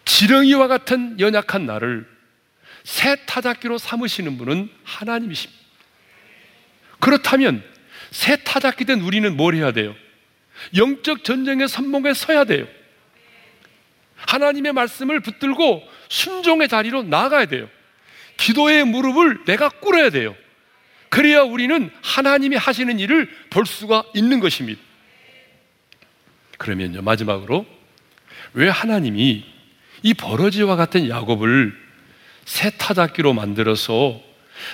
지렁이와 0.05 0.69
같은 0.69 1.19
연약한 1.19 1.67
나를 1.67 2.07
새 2.85 3.17
타작기로 3.27 3.79
삼으시는 3.79 4.39
분은 4.39 4.71
하나님이십니다. 4.85 5.63
그렇다면 7.01 7.63
새 8.11 8.37
타작기 8.37 8.85
된 8.85 9.01
우리는 9.01 9.37
뭘 9.37 9.55
해야 9.55 9.73
돼요? 9.73 9.95
영적 10.77 11.25
전쟁의 11.25 11.69
선봉에 11.69 12.15
서야 12.15 12.45
돼요. 12.45 12.67
하나님의 14.17 14.73
말씀을 14.73 15.21
붙들고 15.21 15.83
순종의 16.09 16.69
자리로 16.69 17.03
나아가야 17.03 17.47
돼요. 17.47 17.69
기도의 18.37 18.85
무릎을 18.85 19.45
내가 19.45 19.69
꿇어야 19.69 20.11
돼요. 20.11 20.37
그래야 21.09 21.43
우리는 21.43 21.91
하나님이 22.03 22.57
하시는 22.57 22.99
일을 22.99 23.29
볼 23.51 23.67
수가 23.67 24.05
있는 24.15 24.41
것입니다. 24.41 24.81
그러면요, 26.63 27.03
마지막으로 27.03 27.67
왜 28.55 28.69
하나님이 28.69 29.45
이 30.05 30.15
버러지와 30.15 30.77
같은 30.77 31.09
야곱을 31.09 31.77
새 32.45 32.71
타작기로 32.71 33.33
만들어서 33.33 34.21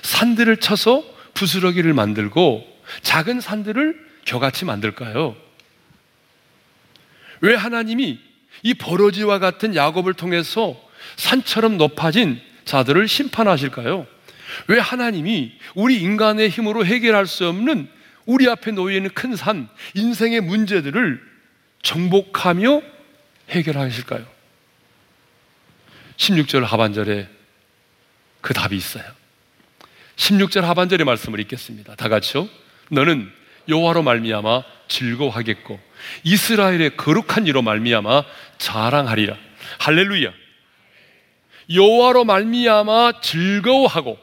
산들을 0.02 0.58
쳐서 0.58 1.02
부스러기를 1.32 1.94
만들고 1.94 2.66
작은 3.00 3.40
산들을 3.40 4.06
겨같이 4.26 4.66
만들까요? 4.66 5.34
왜 7.40 7.54
하나님이 7.54 8.18
이 8.64 8.74
버러지와 8.74 9.38
같은 9.38 9.74
야곱을 9.74 10.12
통해서 10.12 10.78
산처럼 11.16 11.78
높아진 11.78 12.38
자들을 12.66 13.08
심판하실까요? 13.08 14.06
왜 14.66 14.78
하나님이 14.78 15.52
우리 15.74 16.02
인간의 16.02 16.50
힘으로 16.50 16.84
해결할 16.84 17.26
수 17.26 17.48
없는 17.48 17.88
우리 18.26 18.46
앞에 18.46 18.72
놓여 18.72 18.94
있는 18.94 19.10
큰 19.14 19.36
산, 19.36 19.70
인생의 19.94 20.42
문제들을 20.42 21.27
정복하며 21.82 22.82
해결하실까요? 23.50 24.26
16절 26.16 26.62
하반절에 26.62 27.28
그 28.40 28.54
답이 28.54 28.76
있어요. 28.76 29.04
16절 30.16 30.62
하반절의 30.62 31.04
말씀을 31.04 31.40
읽겠습니다. 31.40 31.94
다 31.94 32.08
같이요. 32.08 32.48
너는 32.90 33.30
여호와로 33.68 34.02
말미암아 34.02 34.62
즐거워하겠고 34.88 35.78
이스라엘의 36.24 36.96
거룩한 36.96 37.46
이로 37.46 37.62
말미암아 37.62 38.24
자랑하리라. 38.58 39.36
할렐루야. 39.78 40.32
여호와로 41.72 42.24
말미암아 42.24 43.20
즐거워하고 43.20 44.18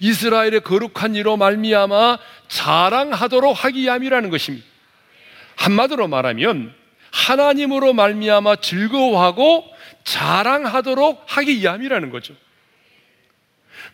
이스라엘의 0.00 0.60
거룩한 0.60 1.14
이로 1.14 1.36
말미암아 1.36 2.18
자랑하도록 2.48 3.64
하기 3.64 3.82
위함이라는 3.82 4.30
것입니다. 4.30 4.66
한마디로 5.56 6.08
말하면 6.08 6.74
하나님으로 7.10 7.92
말미암아 7.92 8.56
즐거워하고 8.56 9.64
자랑하도록 10.04 11.24
하기 11.26 11.58
위함이라는 11.60 12.10
거죠. 12.10 12.34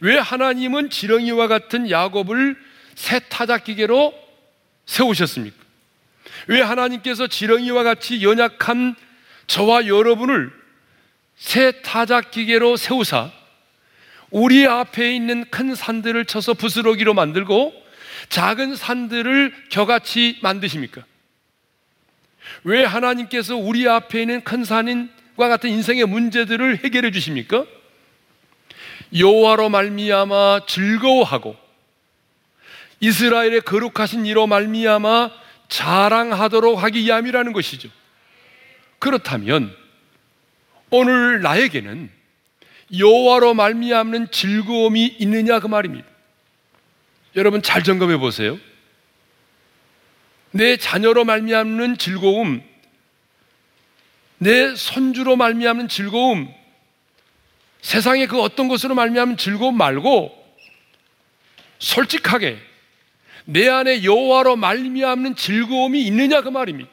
왜 0.01 0.19
하나님은 0.19 0.91
지렁이와 0.91 1.47
같은 1.49 1.91
야곱을 1.91 2.57
새 2.95 3.21
타작기계로 3.21 4.13
세우셨습니까? 4.87 5.57
왜 6.49 6.61
하나님께서 6.61 7.29
지렁이와 7.29 7.83
같이 7.85 8.23
연약한 8.23 8.97
저와 9.47 9.87
여러분을 9.87 10.53
새 11.37 11.83
타작기계로 11.83 12.77
세우사 12.77 13.31
우리 14.31 14.67
앞에 14.67 15.15
있는 15.15 15.45
큰 15.51 15.75
산들을 15.75 16.25
쳐서 16.25 16.55
부스러기로 16.55 17.15
만들고 17.15 17.75
작은 18.29 18.77
산들을 18.77 19.67
겨같이 19.71 20.39
만드십니까? 20.43 21.05
왜 22.65 22.85
하나님께서 22.85 23.57
우리 23.57 23.89
앞에 23.89 24.23
있는 24.23 24.43
큰 24.43 24.65
산과 24.65 25.49
같은 25.49 25.71
인생의 25.71 26.07
문제들을 26.07 26.85
해결해 26.85 27.11
주십니까? 27.11 27.65
여호와로 29.17 29.69
말미암아 29.69 30.63
즐거워하고 30.67 31.57
이스라엘의 33.01 33.63
거룩하신 33.63 34.27
이로 34.27 34.47
말미암아 34.47 35.31
자랑하도록 35.69 36.83
하기 36.83 37.01
위함이라는 37.01 37.53
것이죠. 37.53 37.89
그렇다면 38.99 39.75
오늘 40.91 41.41
나에게는 41.43 42.11
여호와로 42.97 43.55
말미암는 43.55 44.31
즐거움이 44.31 45.17
있느냐 45.19 45.59
그 45.61 45.67
말입니다. 45.67 46.07
여러분 47.35 47.63
잘 47.63 47.83
점검해 47.83 48.19
보세요. 48.19 48.59
내 50.53 50.77
자녀로 50.77 51.25
말미암는 51.25 51.99
즐거움, 51.99 52.63
내 54.39 54.75
손주로 54.75 55.37
말미암는 55.37 55.89
즐거움, 55.89 56.53
세상의 57.81 58.29
그 58.29 58.41
어떤 58.41 58.69
것으로 58.69 58.95
말미암는 58.95 59.37
즐거움 59.37 59.77
말고 59.77 60.41
솔직하게 61.79 62.59
내 63.45 63.69
안에 63.69 64.05
여호와로 64.05 64.57
말미암는 64.57 65.35
즐거움이 65.35 66.03
있느냐 66.07 66.43
그 66.43 66.49
말입니다. 66.49 66.91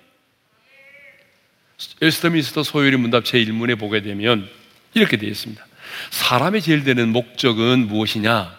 에스더미스터 2.02 2.64
소요리 2.64 2.98
문답 2.98 3.24
제1문에 3.24 3.80
보게 3.80 4.02
되면 4.02 4.50
이렇게 4.94 5.18
되어 5.18 5.30
있습니다. 5.30 5.66
사람의 6.10 6.62
제일 6.62 6.84
되는 6.84 7.10
목적은 7.10 7.88
무엇이냐? 7.88 8.58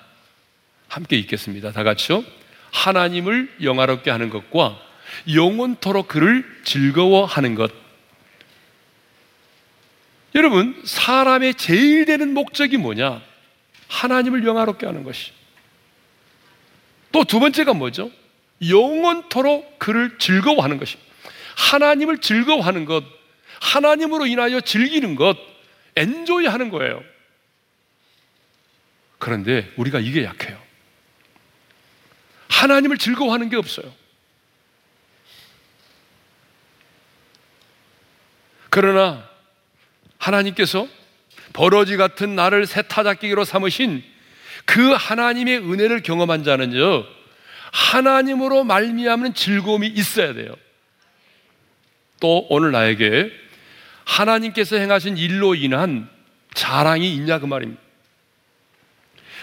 함께 0.89 1.17
읽겠습니다. 1.19 1.73
다 1.73 1.83
같이요. 1.83 2.25
하나님을 2.73 3.57
영화롭게 3.63 4.11
하는 4.11 4.31
것과 4.31 4.81
영원토록 5.33 6.09
그를 6.09 6.45
즐거워하는 6.65 7.55
것. 7.55 7.73
여러분, 10.35 10.81
사람의 10.85 11.55
제일 11.55 12.05
되는 12.05 12.33
목적이 12.35 12.77
뭐냐? 12.77 13.21
하나님을 13.89 14.47
영화롭게 14.47 14.87
하는 14.87 15.03
것이. 15.03 15.33
또 17.13 17.25
두 17.25 17.41
번째가 17.41 17.75
뭐죠? 17.75 18.11
영원토록 18.69 19.79
그를 19.79 20.19
즐거워하는 20.19 20.79
것입니다. 20.79 21.11
하나님을 21.57 22.19
즐거워하는 22.19 22.85
것, 22.85 23.05
하나님으로 23.61 24.27
인하여 24.27 24.61
즐기는 24.61 25.17
것, 25.17 25.37
엔조이 25.97 26.47
하는 26.47 26.71
거예요. 26.71 27.03
그런데 29.19 29.71
우리가 29.77 29.99
이게 29.99 30.25
약해요. 30.25 30.59
하나님을 32.49 32.97
즐거워하는 32.99 33.51
게 33.51 33.57
없어요. 33.57 33.93
그러나 38.71 39.29
하나님께서 40.19 40.89
버러지 41.53 41.97
같은 41.97 42.37
나를 42.37 42.67
새 42.67 42.83
타작기로 42.83 43.45
삼으신 43.45 44.03
그 44.65 44.93
하나님의 44.93 45.59
은혜를 45.59 46.03
경험한 46.03 46.45
자는요 46.45 47.05
하나님으로 47.73 48.65
말미암는 48.65 49.35
즐거움이 49.35 49.87
있어야 49.89 50.33
돼요. 50.35 50.55
또 52.21 52.47
오늘 52.51 52.73
나에게 52.73 53.31
하나님께서 54.05 54.77
행하신 54.77 55.17
일로 55.17 55.55
인한 55.55 56.09
자랑이 56.55 57.15
있냐 57.15 57.39
그 57.39 57.47
말입니다. 57.47 57.81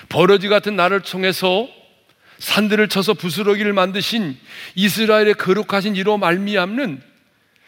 버러지 0.10 0.48
같은 0.48 0.76
나를 0.76 1.02
통해서 1.02 1.68
산들을 2.38 2.88
쳐서 2.90 3.14
부스러기를 3.14 3.74
만드신 3.74 4.38
이스라엘의 4.76 5.34
거룩하신 5.36 5.96
이로 5.96 6.18
말미암는 6.18 7.02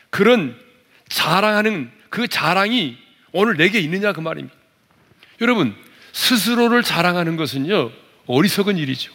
그런 0.10 0.69
자랑하는 1.10 1.91
그 2.10 2.28
자랑이 2.28 2.97
오늘 3.32 3.57
내게 3.57 3.80
있느냐 3.80 4.14
그 4.14 4.20
말입니다. 4.22 4.55
여러분, 5.41 5.76
스스로를 6.14 6.84
자랑하는 6.84 7.36
것은요, 7.36 7.91
어리석은 8.28 8.78
일이죠. 8.78 9.12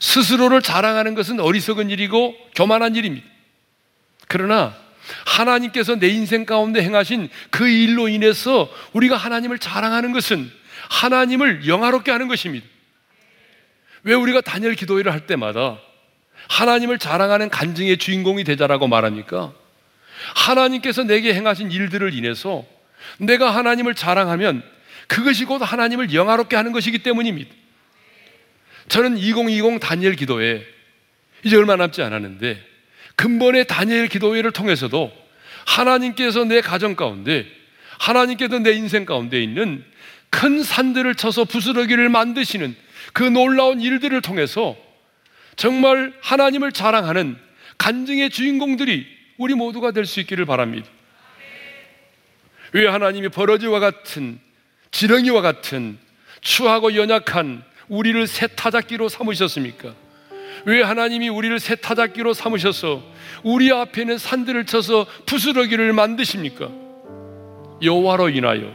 스스로를 0.00 0.62
자랑하는 0.62 1.14
것은 1.14 1.40
어리석은 1.40 1.90
일이고 1.90 2.34
교만한 2.54 2.96
일입니다. 2.96 3.26
그러나 4.28 4.76
하나님께서 5.26 5.96
내 5.96 6.08
인생 6.08 6.44
가운데 6.44 6.82
행하신 6.82 7.28
그 7.50 7.68
일로 7.68 8.08
인해서 8.08 8.68
우리가 8.92 9.16
하나님을 9.16 9.58
자랑하는 9.58 10.12
것은 10.12 10.50
하나님을 10.90 11.68
영화롭게 11.68 12.10
하는 12.10 12.28
것입니다. 12.28 12.66
왜 14.02 14.14
우리가 14.14 14.40
단열 14.40 14.74
기도회를 14.74 15.12
할 15.12 15.26
때마다 15.26 15.78
하나님을 16.48 16.98
자랑하는 16.98 17.48
간증의 17.48 17.98
주인공이 17.98 18.44
되자라고 18.44 18.88
말합니까? 18.88 19.52
하나님께서 20.34 21.04
내게 21.04 21.34
행하신 21.34 21.70
일들을 21.70 22.14
인해서 22.14 22.64
내가 23.18 23.54
하나님을 23.54 23.94
자랑하면 23.94 24.62
그것이 25.06 25.44
곧 25.44 25.58
하나님을 25.58 26.14
영화롭게 26.14 26.56
하는 26.56 26.72
것이기 26.72 26.98
때문입니다. 26.98 27.52
저는 28.88 29.18
2020 29.18 29.80
다니엘 29.80 30.16
기도회 30.16 30.64
이제 31.44 31.56
얼마 31.56 31.76
남지 31.76 32.02
않았는데 32.02 32.62
근본의 33.16 33.66
다니엘 33.66 34.08
기도회를 34.08 34.52
통해서도 34.52 35.12
하나님께서 35.66 36.44
내 36.44 36.60
가정 36.60 36.96
가운데 36.96 37.46
하나님께서 37.98 38.58
내 38.58 38.72
인생 38.72 39.04
가운데 39.04 39.42
있는 39.42 39.84
큰 40.30 40.62
산들을 40.62 41.14
쳐서 41.14 41.44
부스러기를 41.44 42.08
만드시는 42.08 42.74
그 43.12 43.22
놀라운 43.22 43.80
일들을 43.80 44.20
통해서 44.22 44.76
정말 45.56 46.12
하나님을 46.22 46.72
자랑하는 46.72 47.36
간증의 47.78 48.30
주인공들이 48.30 49.06
우리 49.42 49.54
모두가 49.54 49.90
될 49.90 50.06
수 50.06 50.20
있기를 50.20 50.46
바랍니다. 50.46 50.88
왜 52.72 52.86
하나님이 52.86 53.28
버러지와 53.28 53.80
같은 53.80 54.38
지렁이와 54.92 55.42
같은 55.42 55.98
추하고 56.40 56.94
연약한 56.94 57.64
우리를 57.88 58.26
새 58.28 58.46
타작기로 58.46 59.08
삼으셨습니까? 59.08 59.94
왜 60.64 60.82
하나님이 60.82 61.28
우리를 61.28 61.58
새 61.58 61.74
타작기로 61.74 62.34
삼으셔서 62.34 63.02
우리 63.42 63.72
앞에 63.72 64.04
는 64.04 64.16
산들을 64.16 64.64
쳐서 64.66 65.06
부스러기를 65.26 65.92
만드십니까? 65.92 66.70
여호와로 67.82 68.28
인하여 68.28 68.72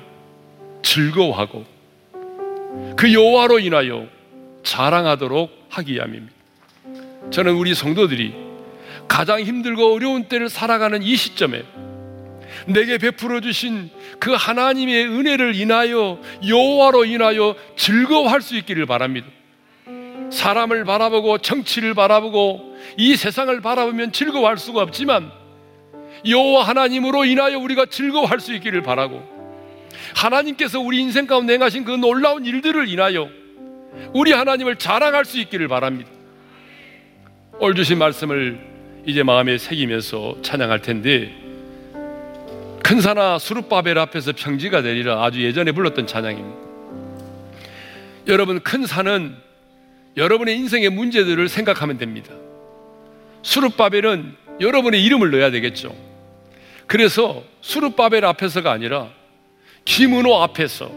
즐거워하고 0.84 1.65
그 2.97 3.13
여호와로 3.13 3.59
인하여 3.59 4.07
자랑하도록 4.63 5.68
하기 5.70 5.93
위함입니다. 5.93 6.34
저는 7.32 7.53
우리 7.53 7.74
성도들이 7.74 8.47
가장 9.08 9.41
힘들고 9.41 9.93
어려운 9.93 10.26
때를 10.26 10.49
살아가는 10.49 11.01
이 11.01 11.16
시점에 11.16 11.64
내게 12.66 12.97
베풀어 12.97 13.39
주신 13.41 13.89
그 14.20 14.34
하나님의 14.34 15.08
은혜를 15.08 15.55
인하여 15.55 16.20
여호와로 16.45 17.05
인하여 17.05 17.55
즐거워할 17.76 18.41
수 18.41 18.55
있기를 18.58 18.86
바랍니다. 18.86 19.28
사람을 20.32 20.84
바라보고 20.84 21.38
정치를 21.38 21.93
바라보고 21.93 22.76
이 22.97 23.16
세상을 23.16 23.60
바라보면 23.62 24.12
즐거워할 24.12 24.58
수가 24.58 24.82
없지만 24.82 25.32
여호와 26.28 26.68
하나님으로 26.68 27.26
인하여 27.26 27.60
우리가 27.60 27.86
즐거워할 27.86 28.39
수 28.39 28.53
있기를 28.53 28.82
바라고 28.82 29.24
하나님께서 30.16 30.80
우리 30.80 30.99
인생 30.99 31.28
가운데 31.28 31.53
행하신 31.53 31.86
그 31.86 31.91
놀라운 31.91 32.45
일들을 32.45 32.89
인하여 32.89 33.30
우리 34.14 34.32
하나님을 34.32 34.78
자랑할 34.78 35.26
수 35.26 35.39
있기를 35.39 35.68
바랍니다. 35.68 36.10
올 37.60 37.76
주신 37.76 37.97
말씀을 37.97 38.66
이제 39.08 39.24
마음에 39.24 39.58
새기면서 39.58 40.39
찬양할 40.41 40.82
텐데 40.82 41.34
큰 42.84 42.99
산아 42.99 43.39
수룹바벨 43.39 43.97
앞에서 43.97 44.34
평지가 44.36 44.82
되리라 44.82 45.24
아주 45.24 45.41
예전에 45.41 45.72
불렀던 45.72 46.08
찬양입니다. 46.08 46.58
여러분 48.28 48.60
큰 48.60 48.86
산은 48.86 49.34
여러분의 50.18 50.58
인생의 50.58 50.89
문제들을 50.89 51.47
생각하면 51.47 51.97
됩니다. 51.97 52.34
수룹바벨은 53.43 54.36
여러분의 54.60 55.01
이름을 55.05 55.32
넣어야 55.32 55.51
되겠죠. 55.51 55.95
그래서 56.86 57.43
수룹바벨 57.62 58.26
앞에서가 58.26 58.70
아니라 58.70 59.08
김은호 59.86 60.36
앞에서 60.41 60.91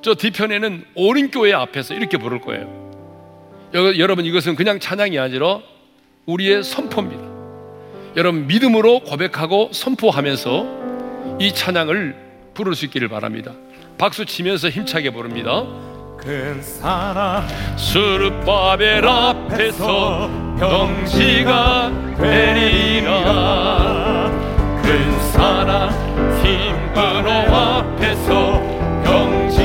저 0.00 0.14
뒤편에는 0.14 0.86
오른교회 0.94 1.52
앞에서 1.52 1.92
이렇게 1.92 2.16
부를 2.16 2.40
거예요. 2.40 2.82
여러분 3.74 4.24
이것은 4.24 4.54
그냥 4.54 4.80
찬양이 4.80 5.18
아니라 5.18 5.60
우리의 6.24 6.62
선포입니다. 6.64 7.33
여러분 8.16 8.46
믿음으로 8.46 9.00
고백하고 9.00 9.70
선포하면서 9.72 10.66
이 11.40 11.52
찬양을 11.52 12.14
부를 12.54 12.74
수 12.74 12.84
있기를 12.84 13.08
바랍니다. 13.08 13.52
박수 13.98 14.24
치면서 14.24 14.68
힘차게 14.68 15.10
부릅니다. 15.10 15.64
큰 16.18 16.62
사랑 16.62 17.46
수르바벨 17.76 19.04
앞에서 19.06 20.30
병지가 20.58 22.16
되리라 22.16 23.10
큰 24.82 25.20
사랑 25.32 25.90
힘으로 26.42 27.30
앞에서 27.30 28.62
병지 29.04 29.63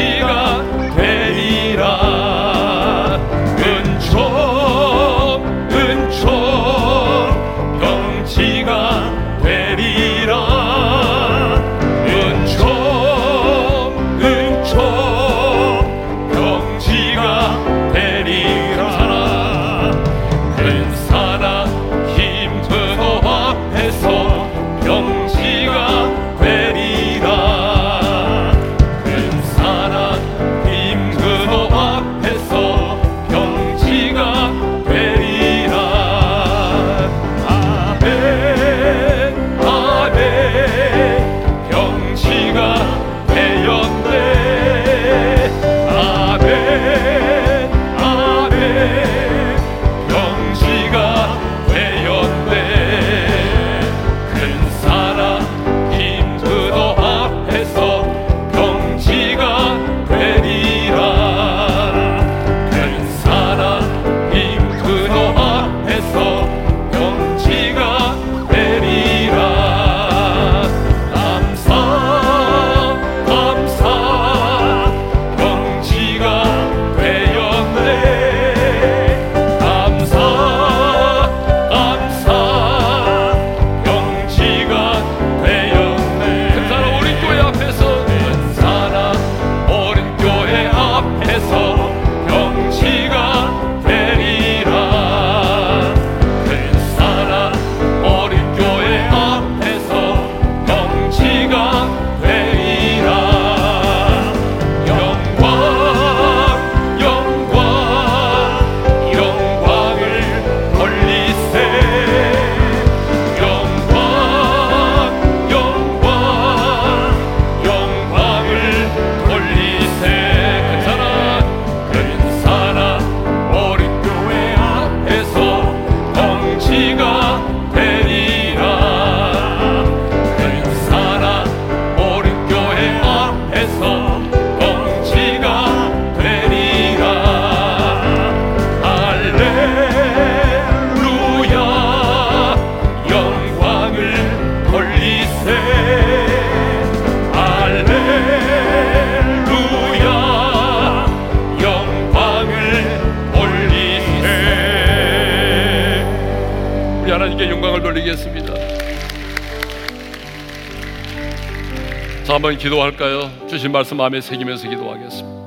기도할까요? 162.59 163.47
주신 163.47 163.71
말씀 163.71 163.95
마음에 163.97 164.19
새기면서 164.19 164.69
기도하겠습니다 164.69 165.39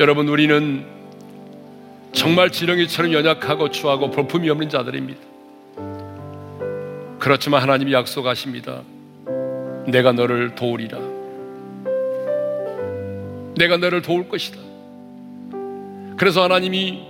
여러분 0.00 0.28
우리는 0.28 0.84
정말 2.12 2.50
지렁이처럼 2.50 3.12
연약하고 3.12 3.70
추하고 3.70 4.10
볼품이 4.10 4.50
없는 4.50 4.68
자들입니다. 4.68 5.20
그렇지만 7.20 7.62
하나님이 7.62 7.92
약속하십니다. 7.92 8.82
내가 9.86 10.12
너를 10.12 10.54
도우리라. 10.56 10.98
내가 13.56 13.76
너를 13.76 14.02
도울 14.02 14.28
것이다. 14.28 14.58
그래서 16.16 16.42
하나님이 16.42 17.06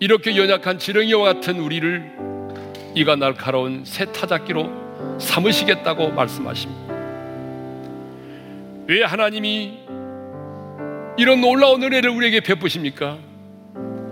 이렇게 0.00 0.36
연약한 0.36 0.78
지렁이와 0.78 1.34
같은 1.34 1.58
우리를 1.58 2.12
이가 2.94 3.16
날카로운 3.16 3.84
새 3.84 4.04
타작기로 4.06 5.18
삼으시겠다고 5.18 6.10
말씀하십니다. 6.10 6.93
왜 8.86 9.02
하나님이 9.02 9.78
이런 11.16 11.40
놀라운 11.40 11.82
은혜를 11.82 12.10
우리에게 12.10 12.40
베푸십니까? 12.40 13.18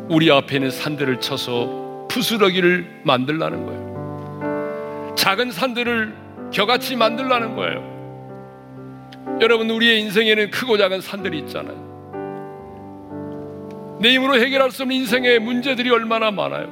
우리 0.09 0.31
앞에 0.31 0.57
있는 0.57 0.71
산들을 0.71 1.21
쳐서 1.21 2.07
부스러기를 2.09 3.03
만들라는 3.05 3.67
거예요. 3.67 5.15
작은 5.17 5.51
산들을 5.51 6.15
겨같이 6.53 6.97
만들라는 6.97 7.57
거예요. 7.57 7.93
여러분, 9.41 9.71
우리의 9.71 10.01
인생에는 10.03 10.51
크고 10.51 10.77
작은 10.79 11.01
산들이 11.01 11.39
있잖아요. 11.41 11.93
내 14.01 14.15
힘으로 14.15 14.39
해결할 14.39 14.71
수 14.71 14.83
없는 14.83 14.97
인생의 14.97 15.39
문제들이 15.39 15.91
얼마나 15.91 16.31
많아요. 16.31 16.69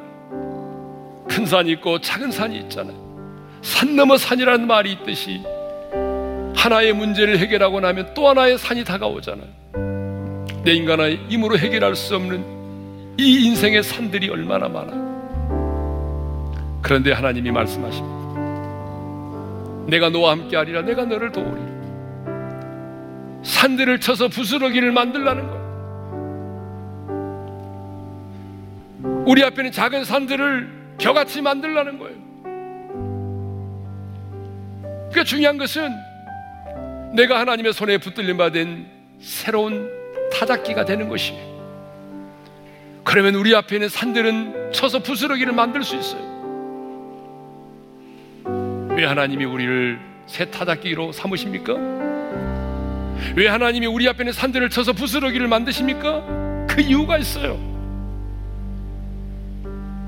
큰 1.28 1.46
산이 1.46 1.70
있고 1.72 2.00
작은 2.00 2.30
산이 2.30 2.58
있잖아요. 2.60 2.96
산 3.62 3.94
넘어 3.94 4.16
산이라는 4.16 4.66
말이 4.66 4.92
있듯이 4.92 5.40
하나의 6.54 6.92
문제를 6.92 7.38
해결하고 7.38 7.80
나면 7.80 8.14
또 8.14 8.28
하나의 8.28 8.58
산이 8.58 8.84
다가오잖아요. 8.84 9.60
내 10.64 10.72
인간의 10.72 11.26
힘으로 11.28 11.58
해결할 11.58 11.96
수 11.96 12.16
없는 12.16 13.14
이 13.18 13.46
인생의 13.46 13.82
산들이 13.82 14.28
얼마나 14.28 14.68
많아요. 14.68 15.10
그런데 16.82 17.12
하나님이 17.12 17.50
말씀하십니다. 17.50 18.20
내가 19.86 20.10
너와 20.10 20.32
함께 20.32 20.56
하리라. 20.56 20.82
내가 20.82 21.04
너를 21.04 21.32
도우리라. 21.32 21.70
산들을 23.42 24.00
쳐서 24.00 24.28
부스러기를 24.28 24.92
만들라는 24.92 25.46
거예요. 25.46 25.60
우리 29.26 29.42
앞에는 29.44 29.72
작은 29.72 30.04
산들을 30.04 30.96
겨같이 30.98 31.40
만들라는 31.40 31.98
거예요. 31.98 32.16
그러니까 35.10 35.24
중요한 35.24 35.58
것은 35.58 35.90
내가 37.12 37.40
하나님의 37.40 37.72
손에 37.72 37.98
붙들림 37.98 38.36
받은 38.36 38.86
새로운 39.20 39.90
타작기가 40.32 40.84
되는 40.84 41.08
것이에요. 41.08 41.50
그러면 43.02 43.34
우리 43.34 43.54
앞에 43.54 43.76
있는 43.76 43.88
산들은 43.88 44.72
쳐서 44.72 45.00
부스러기를 45.00 45.52
만들 45.52 45.82
수 45.82 45.96
있어요. 45.96 46.30
왜 48.94 49.04
하나님이 49.04 49.44
우리를 49.44 49.98
새 50.26 50.50
타작기로 50.50 51.12
삼으십니까? 51.12 51.74
왜 53.34 53.48
하나님이 53.48 53.86
우리 53.86 54.08
앞에 54.08 54.24
는 54.24 54.32
산들을 54.32 54.70
쳐서 54.70 54.92
부스러기를 54.92 55.48
만드십니까? 55.48 56.66
그 56.68 56.80
이유가 56.80 57.18
있어요. 57.18 57.58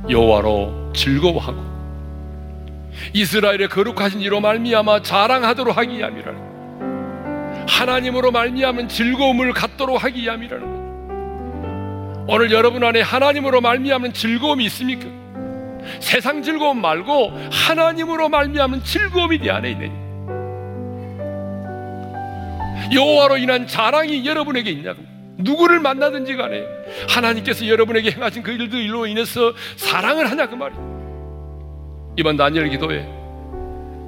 여호와로 0.08 0.92
즐거워하고 0.94 1.72
이스라엘의 3.12 3.68
거룩하신 3.68 4.20
이로 4.20 4.40
말미암아 4.40 5.02
자랑하도록 5.02 5.76
하기 5.76 5.98
위함이라는 5.98 6.51
하나님으로 7.68 8.30
말미암은 8.30 8.88
즐거움을 8.88 9.52
갖도록 9.52 10.02
하기 10.04 10.22
위함이라는 10.22 10.66
거예요. 10.66 12.24
오늘 12.28 12.50
여러분 12.52 12.84
안에 12.84 13.00
하나님으로 13.00 13.60
말미암은 13.60 14.12
즐거움이 14.12 14.64
있습니까? 14.66 15.06
세상 16.00 16.42
즐거움 16.42 16.80
말고 16.80 17.32
하나님으로 17.50 18.28
말미암은 18.28 18.84
즐거움이 18.84 19.38
내 19.38 19.50
안에 19.50 19.70
있느냐? 19.72 20.02
여호와로 22.92 23.38
인한 23.38 23.66
자랑이 23.66 24.26
여러분에게 24.26 24.70
있냐고. 24.70 25.02
누구를 25.38 25.80
만나든지 25.80 26.36
간에 26.36 26.62
하나님께서 27.08 27.66
여러분에게 27.66 28.12
행하신 28.12 28.42
그 28.42 28.52
일들로 28.52 29.06
인해서 29.06 29.52
사랑을 29.76 30.30
하냐 30.30 30.46
그 30.46 30.54
말이에요. 30.54 30.92
이번 32.16 32.36
다니엘 32.36 32.68
기도에 32.68 33.08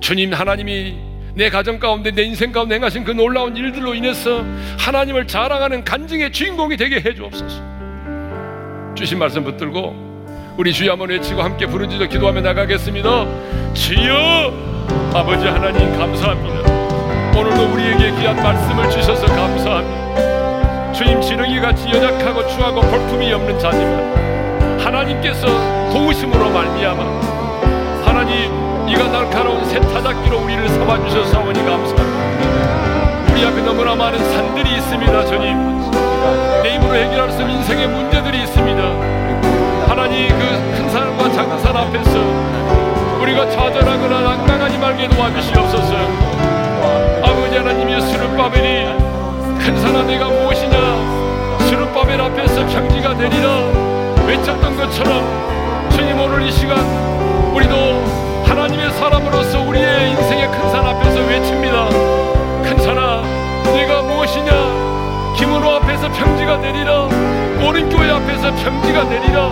주님 0.01 0.33
하나님이 0.33 1.14
내 1.35 1.51
가정 1.51 1.81
가운데 1.81 2.13
내 2.13 2.23
인생 2.23 2.53
가운데 2.53 2.77
행하신 2.77 3.03
그 3.05 3.11
놀라운 3.11 3.57
일들로 3.57 3.95
인해서 3.95 4.45
하나님을 4.79 5.27
자랑하는 5.27 5.85
간증의 5.85 6.31
주인공이 6.31 6.77
되게 6.77 6.97
해 6.97 7.15
주옵소서. 7.15 8.95
주신 8.95 9.19
말씀 9.19 9.43
붙들고 9.43 10.55
우리 10.57 10.73
주여 10.73 10.93
한번 10.93 11.09
외치고 11.11 11.43
함께 11.43 11.67
부르짖어 11.67 12.07
기도하며 12.07 12.41
나가겠습니다. 12.41 13.27
주여 13.75 14.53
아버지 15.13 15.45
하나님 15.47 15.99
감사합니다. 15.99 16.71
오늘도 17.37 17.73
우리에게 17.73 18.13
귀한 18.21 18.37
말씀을 18.37 18.89
주셔서 18.91 19.27
감사합니다. 19.27 20.93
주님 20.93 21.21
지능이 21.21 21.59
같이 21.59 21.89
연약하고 21.89 22.47
추하고 22.47 22.81
볼품이 22.81 23.33
없는 23.33 23.59
자지만 23.59 24.79
하나님께서 24.79 25.47
도우심으로 25.93 26.51
말미암아 26.51 27.03
하나님 28.05 28.64
새 29.75 29.81
타작기로 29.81 30.39
우리를 30.45 30.69
삼아 30.69 31.05
주셔서 31.09 31.41
오니 31.41 31.59
감사합니다. 31.65 33.33
우리 33.33 33.45
앞에 33.45 33.61
너무나 33.61 33.97
많은 33.97 34.21
산들이 34.33 34.77
있습니다, 34.77 35.25
주님. 35.27 35.91
내 36.63 36.75
힘으로 36.77 36.95
해결할 36.95 37.29
수 37.33 37.43
없는 37.43 37.57
인생의 37.57 37.89
문제들이 37.89 38.45
있습니다. 38.45 38.83
하나님 39.89 40.29
그 40.29 40.45
큰 40.77 40.89
산과 40.91 41.29
작은 41.33 41.59
산 41.59 41.77
앞에서 41.77 43.21
우리가 43.21 43.51
좌절하거나 43.51 44.21
낭망하지 44.21 44.79
말게 44.79 45.09
도와주시옵소서. 45.09 45.93
아버지 47.25 47.57
하나님이 47.57 48.01
수르바벨이 48.01 48.85
큰 49.59 49.81
산아 49.81 50.03
내가 50.05 50.29
무엇이냐 50.29 51.59
수르바벨 51.67 52.21
앞에서 52.21 52.65
평지가 52.65 53.17
되리라 53.17 53.49
외쳤던 54.25 54.77
것처럼 54.77 55.91
주님 55.91 56.21
오늘 56.21 56.43
이 56.43 56.53
시간 56.53 56.79
우리도 57.53 57.75
하나님의 57.75 58.34
사람으로서 59.15 59.61
우리의 59.61 60.11
인생의 60.11 60.51
큰 60.51 60.71
산 60.71 60.85
앞에서 60.85 61.21
외칩니다 61.21 61.89
큰 62.65 62.77
산아 62.79 63.23
내가 63.73 64.03
무엇이냐 64.03 64.51
김은호 65.37 65.71
앞에서 65.77 66.11
평지가 66.11 66.61
되리라 66.61 67.09
오른교회 67.65 68.11
앞에서 68.11 68.53
평지가 68.57 69.09
되리라 69.09 69.51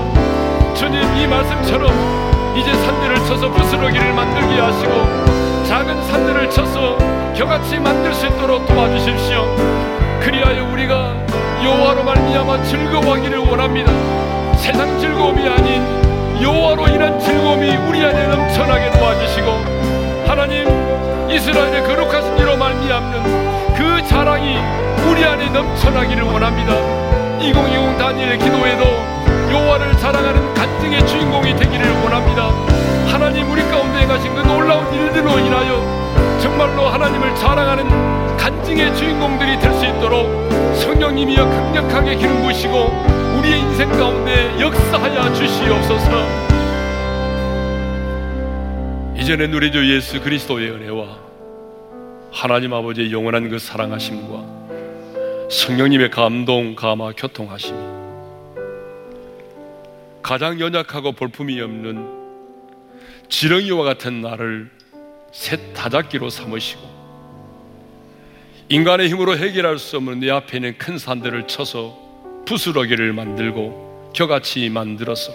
주님 0.75 1.01
이 1.17 1.27
말씀처럼 1.29 2.57
이제 2.57 2.73
산들을 2.75 3.15
쳐서 3.27 3.51
부스러기를 3.53 4.13
만들게 4.13 4.61
하시고 4.61 5.65
작은 5.69 6.03
산들을 6.09 6.51
쳐서 6.51 6.99
겨같이 7.37 7.79
만들 7.79 8.13
수 8.13 8.27
있도록 8.27 8.67
도와주십시오. 8.67 9.47
그리하여 10.21 10.71
우리가 10.73 11.15
여호와로 11.65 12.03
말미암아 12.05 12.63
즐거워하기를 12.65 13.39
원합니다. 13.39 13.93
세상 14.57 14.99
즐거움이 14.99 15.49
아닌 15.49 16.02
여호와로 16.43 16.89
인한 16.89 17.19
즐거움이 17.21 17.77
우리 17.89 18.05
안에 18.05 18.27
넘쳐나게 18.27 18.91
도와주시고 18.99 19.51
하나님 20.27 20.67
이스라엘의 21.31 21.85
거룩하신 21.85 22.37
이로 22.39 22.57
말미암는 22.57 23.75
그 23.75 24.07
자랑이 24.09 24.57
우리 25.09 25.25
안에 25.25 25.49
넘쳐나기를 25.51 26.25
원합니다. 26.25 26.75
2020 27.41 27.99
다니엘의 27.99 28.39
기도에도 28.39 28.85
여호와를 29.51 29.97
자랑하는 29.99 30.55
간증의 30.55 31.07
주인공이 31.07 31.57
되기를 31.57 31.91
원합니다. 32.03 32.51
하나님 33.07 33.51
우리 33.51 33.63
가운데 33.71 34.01
행하신 34.01 34.35
그 34.35 34.41
놀라운 34.41 34.93
일들로 34.95 35.39
인하여 35.39 36.39
정말로 36.41 36.89
하나님을 36.89 37.35
자랑하는 37.37 38.37
간증의 38.37 38.95
주인공들이 38.97 39.59
될 39.61 39.73
수 39.75 39.87
있도록 39.87 40.29
성령님이여 40.77 41.45
강력하게 41.45 42.17
기름 42.17 42.43
부시고 42.43 43.22
우리의 43.43 43.61
인생 43.61 43.91
가운데 43.91 44.61
역사하여 44.61 45.35
주시옵소서. 45.35 46.11
이제는 49.17 49.53
우리 49.53 49.73
주 49.73 49.93
예수 49.93 50.21
그리스도의 50.21 50.71
은혜와 50.71 51.19
하나님 52.31 52.73
아버지의 52.73 53.13
영원한 53.13 53.49
그 53.49 53.59
사랑하심과 53.59 55.49
성령님의 55.51 56.11
감동, 56.11 56.77
감화, 56.77 57.13
교통하심이 57.13 57.79
가장 60.23 60.61
연약하고 60.61 61.11
볼품이 61.13 61.61
없는 61.61 62.07
지렁이와 63.29 63.83
같은 63.83 64.23
나를 64.23 64.71
새 65.33 65.73
다잡기로 65.73 66.31
삼으시고 66.31 66.81
인간의 68.69 69.09
힘으로 69.09 69.37
해결할 69.37 69.79
수 69.79 69.97
없는 69.97 70.21
내 70.21 70.31
앞에 70.31 70.59
있는 70.59 70.79
큰 70.79 70.97
산들을 70.97 71.49
쳐서 71.49 72.02
부스러기를 72.47 73.13
만들고 73.13 74.13
겨같이 74.15 74.69
만들어서 74.69 75.33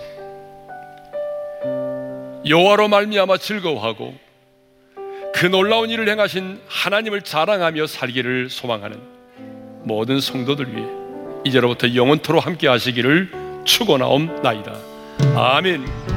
여호와로 2.48 2.88
말미암아 2.88 3.38
즐거워하고 3.38 4.14
그 5.34 5.46
놀라운 5.46 5.90
일을 5.90 6.10
행하신 6.10 6.62
하나님을 6.68 7.22
자랑하며 7.22 7.88
살기를 7.88 8.50
소망하는 8.50 9.00
모든 9.84 10.20
성도들 10.20 10.76
위해 10.76 10.86
이제로부터 11.46 11.94
영원토로 11.94 12.40
함께 12.40 12.68
하시기를 12.68 13.32
축원하옵나이다. 13.66 14.74
아멘. 15.36 16.17